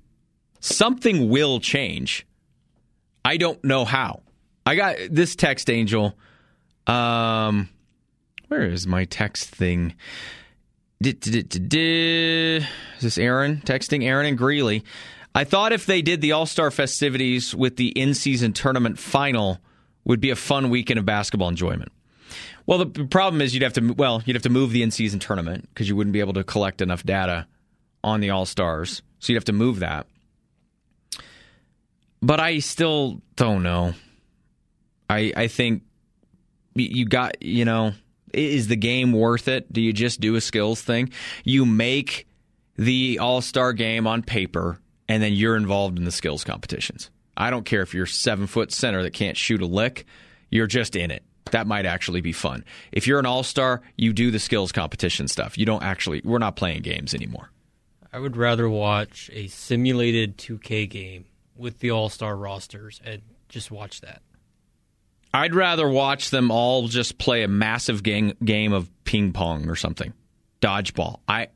[0.60, 2.28] Something will change.
[3.26, 4.22] I don't know how.
[4.66, 6.16] I got this text angel.
[6.86, 7.70] Um
[8.50, 9.96] where is my text thing?
[11.02, 12.66] Is
[13.00, 14.84] this Aaron texting Aaron and Greeley?
[15.34, 19.60] I thought if they did the All Star festivities with the in season tournament final,
[20.04, 21.92] would be a fun weekend of basketball enjoyment.
[22.66, 25.20] Well, the problem is you'd have to well you'd have to move the in season
[25.20, 27.48] tournament because you wouldn't be able to collect enough data
[28.04, 30.06] on the All Stars, so you'd have to move that.
[32.22, 33.94] But I still don't know.
[35.10, 35.84] I I think
[36.76, 37.94] you got you know
[38.34, 39.72] is the game worth it?
[39.72, 41.12] Do you just do a skills thing?
[41.44, 42.28] You make
[42.76, 47.10] the All Star game on paper, and then you're involved in the skills competitions.
[47.36, 50.06] I don't care if you're seven foot center that can't shoot a lick.
[50.50, 51.24] You're just in it.
[51.52, 52.64] That might actually be fun.
[52.92, 55.58] If you're an all star, you do the skills competition stuff.
[55.58, 56.22] You don't actually.
[56.24, 57.50] We're not playing games anymore.
[58.12, 61.26] I would rather watch a simulated 2K game
[61.56, 64.22] with the all star rosters and just watch that.
[65.34, 69.76] I'd rather watch them all just play a massive game game of ping pong or
[69.76, 70.14] something,
[70.62, 71.20] dodgeball.
[71.28, 71.48] I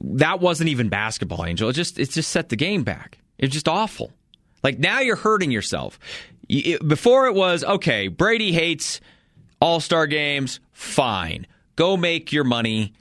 [0.00, 1.68] that wasn't even basketball, Angel.
[1.68, 3.18] It just it just set the game back.
[3.38, 4.12] It's just awful.
[4.62, 5.98] Like now you're hurting yourself.
[6.48, 8.08] It, before it was okay.
[8.08, 9.00] Brady hates
[9.60, 10.60] All Star games.
[10.72, 12.92] Fine, go make your money.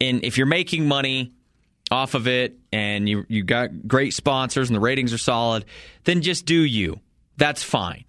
[0.00, 1.32] And if you're making money
[1.90, 5.64] off of it, and you you got great sponsors and the ratings are solid,
[6.04, 7.00] then just do you.
[7.36, 8.04] That's fine.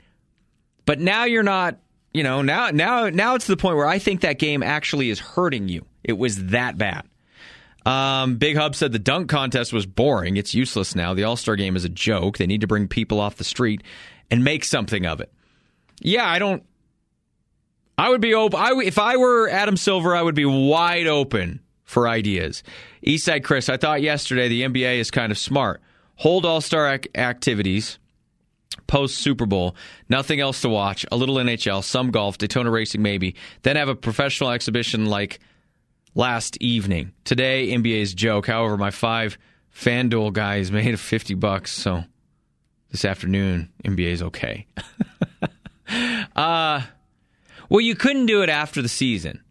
[0.89, 1.77] But now you're not.
[2.15, 5.19] You know now now now it's the point where I think that game actually is
[5.19, 5.85] hurting you.
[6.03, 7.03] It was that bad.
[7.85, 10.35] Um, Big Hub said the dunk contest was boring.
[10.35, 11.13] It's useless now.
[11.13, 12.39] The All Star game is a joke.
[12.39, 13.83] They need to bring people off the street
[14.31, 15.31] and make something of it.
[16.01, 16.63] Yeah, I don't.
[17.95, 18.59] I would be open.
[18.59, 22.63] I, if I were Adam Silver, I would be wide open for ideas.
[23.05, 25.81] Eastside Chris, I thought yesterday the NBA is kind of smart.
[26.15, 27.99] Hold All Star ac- activities
[28.87, 29.75] post Super Bowl,
[30.09, 33.95] nothing else to watch, a little NHL, some golf, Daytona racing maybe, then have a
[33.95, 35.39] professional exhibition like
[36.15, 37.13] last evening.
[37.23, 38.47] Today, NBA's joke.
[38.47, 39.37] However, my five
[39.75, 42.03] FanDuel guys made 50 bucks, so
[42.91, 44.65] this afternoon, NBA's okay.
[46.35, 46.81] uh,
[47.69, 49.43] well, you couldn't do it after the season.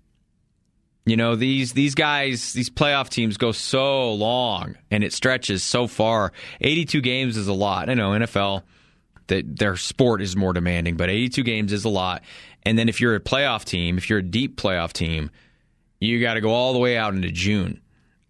[1.07, 5.87] You know, these these guys, these playoff teams go so long and it stretches so
[5.87, 6.33] far.
[6.61, 7.89] 82 games is a lot.
[7.89, 8.63] I know NFL
[9.29, 12.23] that their sport is more demanding, but 82 games is a lot.
[12.65, 15.31] And then if you're a playoff team, if you're a deep playoff team,
[16.01, 17.81] you got to go all the way out into June.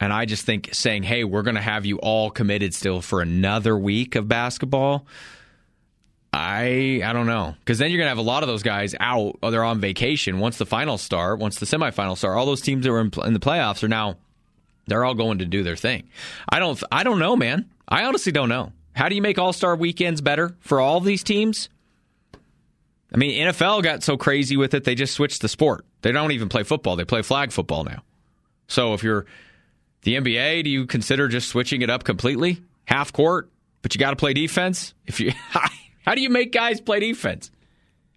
[0.00, 3.20] And I just think saying, hey, we're going to have you all committed still for
[3.20, 5.06] another week of basketball.
[6.32, 9.38] I I don't know because then you're gonna have a lot of those guys out.
[9.42, 12.36] Or they're on vacation once the finals start, once the semifinals start.
[12.36, 14.16] All those teams that were in, in the playoffs are now
[14.86, 16.08] they're all going to do their thing.
[16.48, 17.68] I don't I don't know, man.
[17.88, 18.72] I honestly don't know.
[18.98, 21.68] How do you make All Star weekends better for all these teams?
[23.14, 25.86] I mean, NFL got so crazy with it, they just switched the sport.
[26.02, 28.02] They don't even play football; they play flag football now.
[28.66, 29.24] So if you're
[30.02, 33.48] the NBA, do you consider just switching it up completely, half court,
[33.82, 34.94] but you got to play defense?
[35.06, 35.30] If you
[36.04, 37.52] How do you make guys play defense?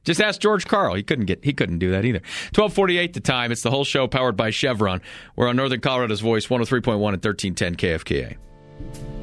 [0.03, 0.95] Just ask George Karl.
[0.95, 2.21] He couldn't get he couldn't do that either.
[2.55, 3.51] 1248 the time.
[3.51, 5.03] It's the Hull Show powered by Chevron.
[5.35, 9.20] We're on Northern Colorado's Voice, 103.1 and 1310 KFKA.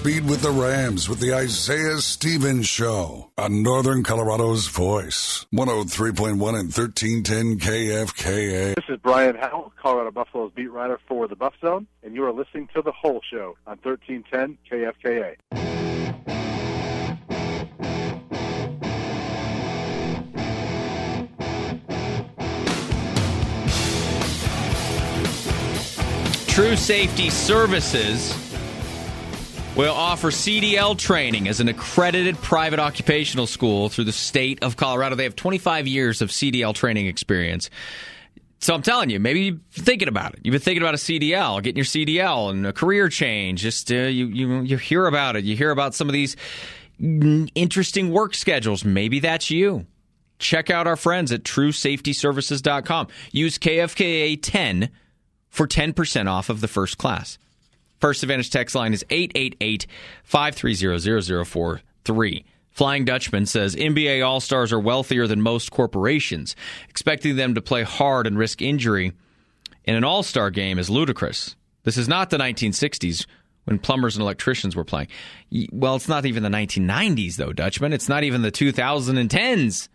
[0.00, 6.40] Speed with the Rams with the Isaiah Stevens Show on Northern Colorado's Voice, 103.1 and
[6.40, 8.76] 1310 KFKA.
[8.76, 12.32] This is Brian Howell, Colorado Buffaloes beat writer for the Buff Zone, and you are
[12.32, 15.36] listening to The Hull Show on 1310 KFKA.
[26.46, 28.49] True Safety Services
[29.76, 35.14] will offer CDL training as an accredited private occupational school through the state of Colorado.
[35.16, 37.70] They have 25 years of CDL training experience.
[38.58, 40.40] So I'm telling you, maybe been thinking about it.
[40.42, 43.62] You've been thinking about a CDL, getting your CDL and a career change.
[43.62, 45.44] Just uh, you, you you hear about it.
[45.44, 46.36] You hear about some of these
[46.98, 48.84] interesting work schedules.
[48.84, 49.86] Maybe that's you.
[50.38, 53.08] Check out our friends at TrueSafetyServices.com.
[53.32, 54.90] Use KFKA 10
[55.48, 57.38] for 10% off of the first class.
[58.00, 59.86] First Advantage text line is 888
[60.24, 62.44] 530 0043.
[62.70, 66.56] Flying Dutchman says NBA All Stars are wealthier than most corporations.
[66.88, 69.12] Expecting them to play hard and risk injury
[69.84, 71.56] in an All Star game is ludicrous.
[71.82, 73.26] This is not the 1960s
[73.64, 75.08] when plumbers and electricians were playing.
[75.72, 77.92] Well, it's not even the 1990s, though, Dutchman.
[77.92, 79.88] It's not even the 2010s.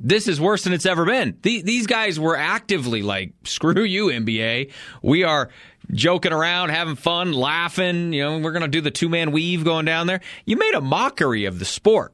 [0.00, 1.38] This is worse than it's ever been.
[1.42, 4.72] These guys were actively like, screw you, NBA.
[5.02, 5.50] We are
[5.92, 8.12] joking around, having fun, laughing.
[8.12, 10.20] You know, we're going to do the two man weave going down there.
[10.44, 12.12] You made a mockery of the sport.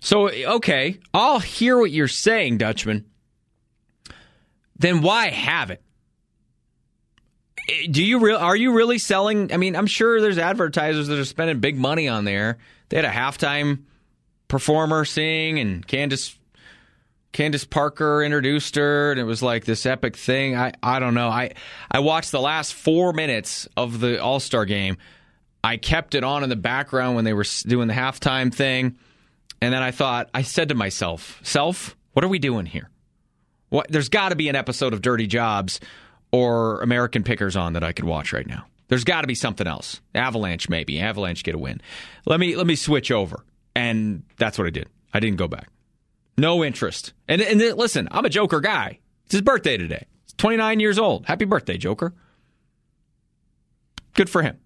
[0.00, 3.04] So, okay, I'll hear what you're saying, Dutchman.
[4.78, 5.82] Then why have it?
[7.68, 8.38] Eh, do you real?
[8.38, 9.52] Are you really selling?
[9.52, 12.58] I mean, I'm sure there's advertisers that are spending big money on there.
[12.88, 13.82] They had a halftime
[14.48, 16.34] performer sing, and Candace
[17.32, 20.56] Candace Parker introduced her, and it was like this epic thing.
[20.56, 21.28] I, I don't know.
[21.28, 21.52] I
[21.90, 24.96] I watched the last four minutes of the All Star game.
[25.62, 28.96] I kept it on in the background when they were doing the halftime thing,
[29.60, 32.90] and then I thought I said to myself, "Self, What are we doing here?
[33.68, 33.86] What?
[33.90, 35.78] There's got to be an episode of Dirty Jobs
[36.32, 38.66] or American Pickers on that I could watch right now.
[38.88, 40.00] There's got to be something else.
[40.16, 40.98] Avalanche, maybe.
[41.00, 41.80] Avalanche get a win.
[42.26, 43.44] Let me let me switch over,
[43.76, 44.88] and that's what I did.
[45.14, 45.68] I didn't go back.
[46.40, 47.12] No interest.
[47.28, 49.00] And and listen, I'm a Joker guy.
[49.26, 50.06] It's his birthday today.
[50.24, 51.26] He's 29 years old.
[51.26, 52.14] Happy birthday, Joker.
[54.14, 54.58] Good for him.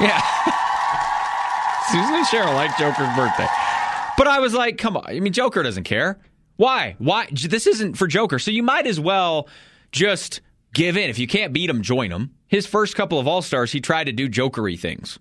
[0.00, 0.20] Yeah.
[1.90, 3.48] Susan and Cheryl like Joker's birthday.
[4.16, 5.04] But I was like, come on.
[5.06, 6.20] I mean, Joker doesn't care.
[6.56, 6.94] Why?
[6.98, 7.26] Why?
[7.32, 8.38] This isn't for Joker.
[8.38, 9.48] So you might as well
[9.90, 10.40] just
[10.72, 11.10] give in.
[11.10, 12.30] If you can't beat him, join him.
[12.46, 15.18] His first couple of All Stars, he tried to do Jokery things.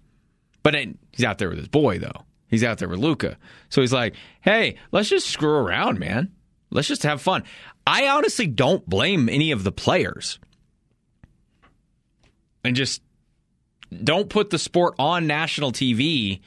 [0.62, 2.26] But he's out there with his boy, though.
[2.52, 3.38] He's out there with Luka.
[3.70, 6.32] So he's like, hey, let's just screw around, man.
[6.70, 7.44] Let's just have fun.
[7.88, 10.38] I honestly don't blame any of the players.
[12.64, 13.02] And just
[14.04, 16.42] don't put the sport on national TV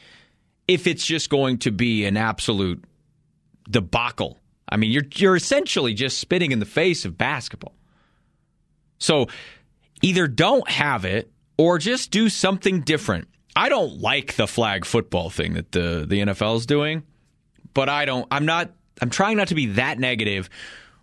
[0.69, 2.85] if it's just going to be an absolute
[3.69, 4.39] debacle.
[4.69, 7.75] I mean, you're you're essentially just spitting in the face of basketball.
[8.99, 9.27] So
[10.03, 13.29] either don't have it or just do something different.
[13.57, 17.05] I don't like the flag football thing that the the NFL is doing,
[17.73, 20.49] but I don't I'm not I'm trying not to be that negative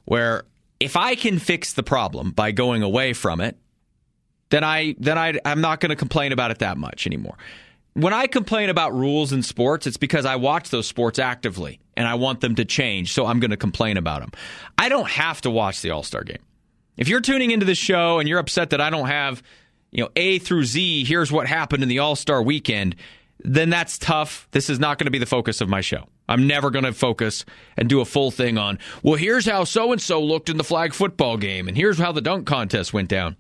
[0.06, 0.44] where
[0.80, 3.58] if I can fix the problem by going away from it,
[4.50, 7.38] then I then I I'm not going to complain about it that much anymore.
[7.94, 12.08] When I complain about rules in sports, it's because I watch those sports actively and
[12.08, 14.32] I want them to change, so I'm going to complain about them.
[14.78, 16.40] I don't have to watch the All-Star game.
[16.96, 19.44] If you're tuning into the show and you're upset that I don't have,
[19.92, 22.96] you know, A through Z, here's what happened in the All-Star weekend,
[23.44, 24.48] then that's tough.
[24.52, 26.08] This is not going to be the focus of my show.
[26.30, 27.44] I'm never going to focus
[27.76, 30.64] and do a full thing on, well, here's how so and so looked in the
[30.64, 33.36] flag football game, and here's how the dunk contest went down.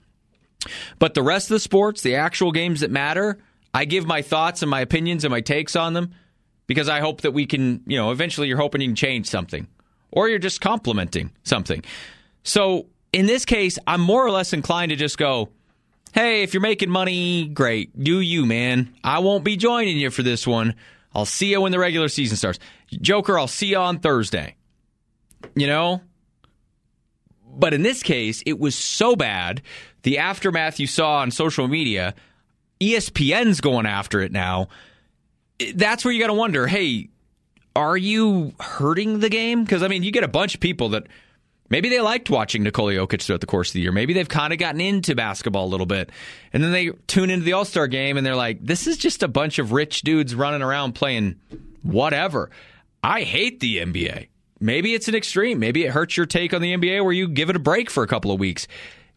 [0.99, 3.39] But the rest of the sports, the actual games that matter,
[3.73, 6.13] I give my thoughts and my opinions and my takes on them
[6.67, 9.67] because I hope that we can, you know, eventually you're hoping you can change something
[10.11, 11.83] or you're just complimenting something.
[12.43, 15.49] So in this case, I'm more or less inclined to just go,
[16.13, 17.97] hey, if you're making money, great.
[18.01, 18.93] Do you, man.
[19.03, 20.75] I won't be joining you for this one.
[21.13, 22.59] I'll see you when the regular season starts.
[22.89, 24.55] Joker, I'll see you on Thursday.
[25.55, 26.01] You know?
[27.53, 29.61] But in this case, it was so bad.
[30.03, 32.15] The aftermath you saw on social media,
[32.79, 34.69] ESPN's going after it now.
[35.75, 37.09] That's where you got to wonder hey,
[37.75, 39.63] are you hurting the game?
[39.63, 41.07] Because, I mean, you get a bunch of people that
[41.71, 43.91] maybe they liked watching Nikola Jokic throughout the course of the year.
[43.91, 46.11] Maybe they've kind of gotten into basketball a little bit.
[46.53, 49.23] And then they tune into the All Star game and they're like, this is just
[49.23, 51.39] a bunch of rich dudes running around playing
[51.81, 52.51] whatever.
[53.03, 54.27] I hate the NBA.
[54.59, 55.57] Maybe it's an extreme.
[55.57, 58.03] Maybe it hurts your take on the NBA where you give it a break for
[58.03, 58.67] a couple of weeks.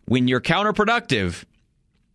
[0.07, 1.45] When you're counterproductive,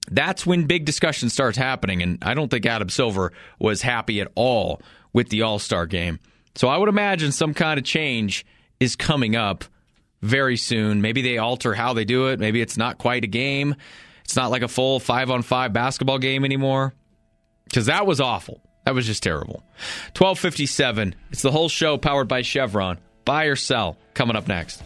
[0.10, 2.02] that's when big discussion starts happening.
[2.02, 4.82] And I don't think Adam Silver was happy at all
[5.14, 6.20] with the All Star game.
[6.56, 8.46] So I would imagine some kind of change
[8.80, 9.64] is coming up
[10.22, 11.02] very soon.
[11.02, 12.40] Maybe they alter how they do it.
[12.40, 13.76] Maybe it's not quite a game.
[14.24, 16.94] It's not like a full five on five basketball game anymore.
[17.66, 18.62] Because that was awful.
[18.86, 19.64] That was just terrible.
[20.18, 21.16] 1257.
[21.32, 23.00] It's the Hull Show powered by Chevron.
[23.26, 24.82] Buy or sell coming up next.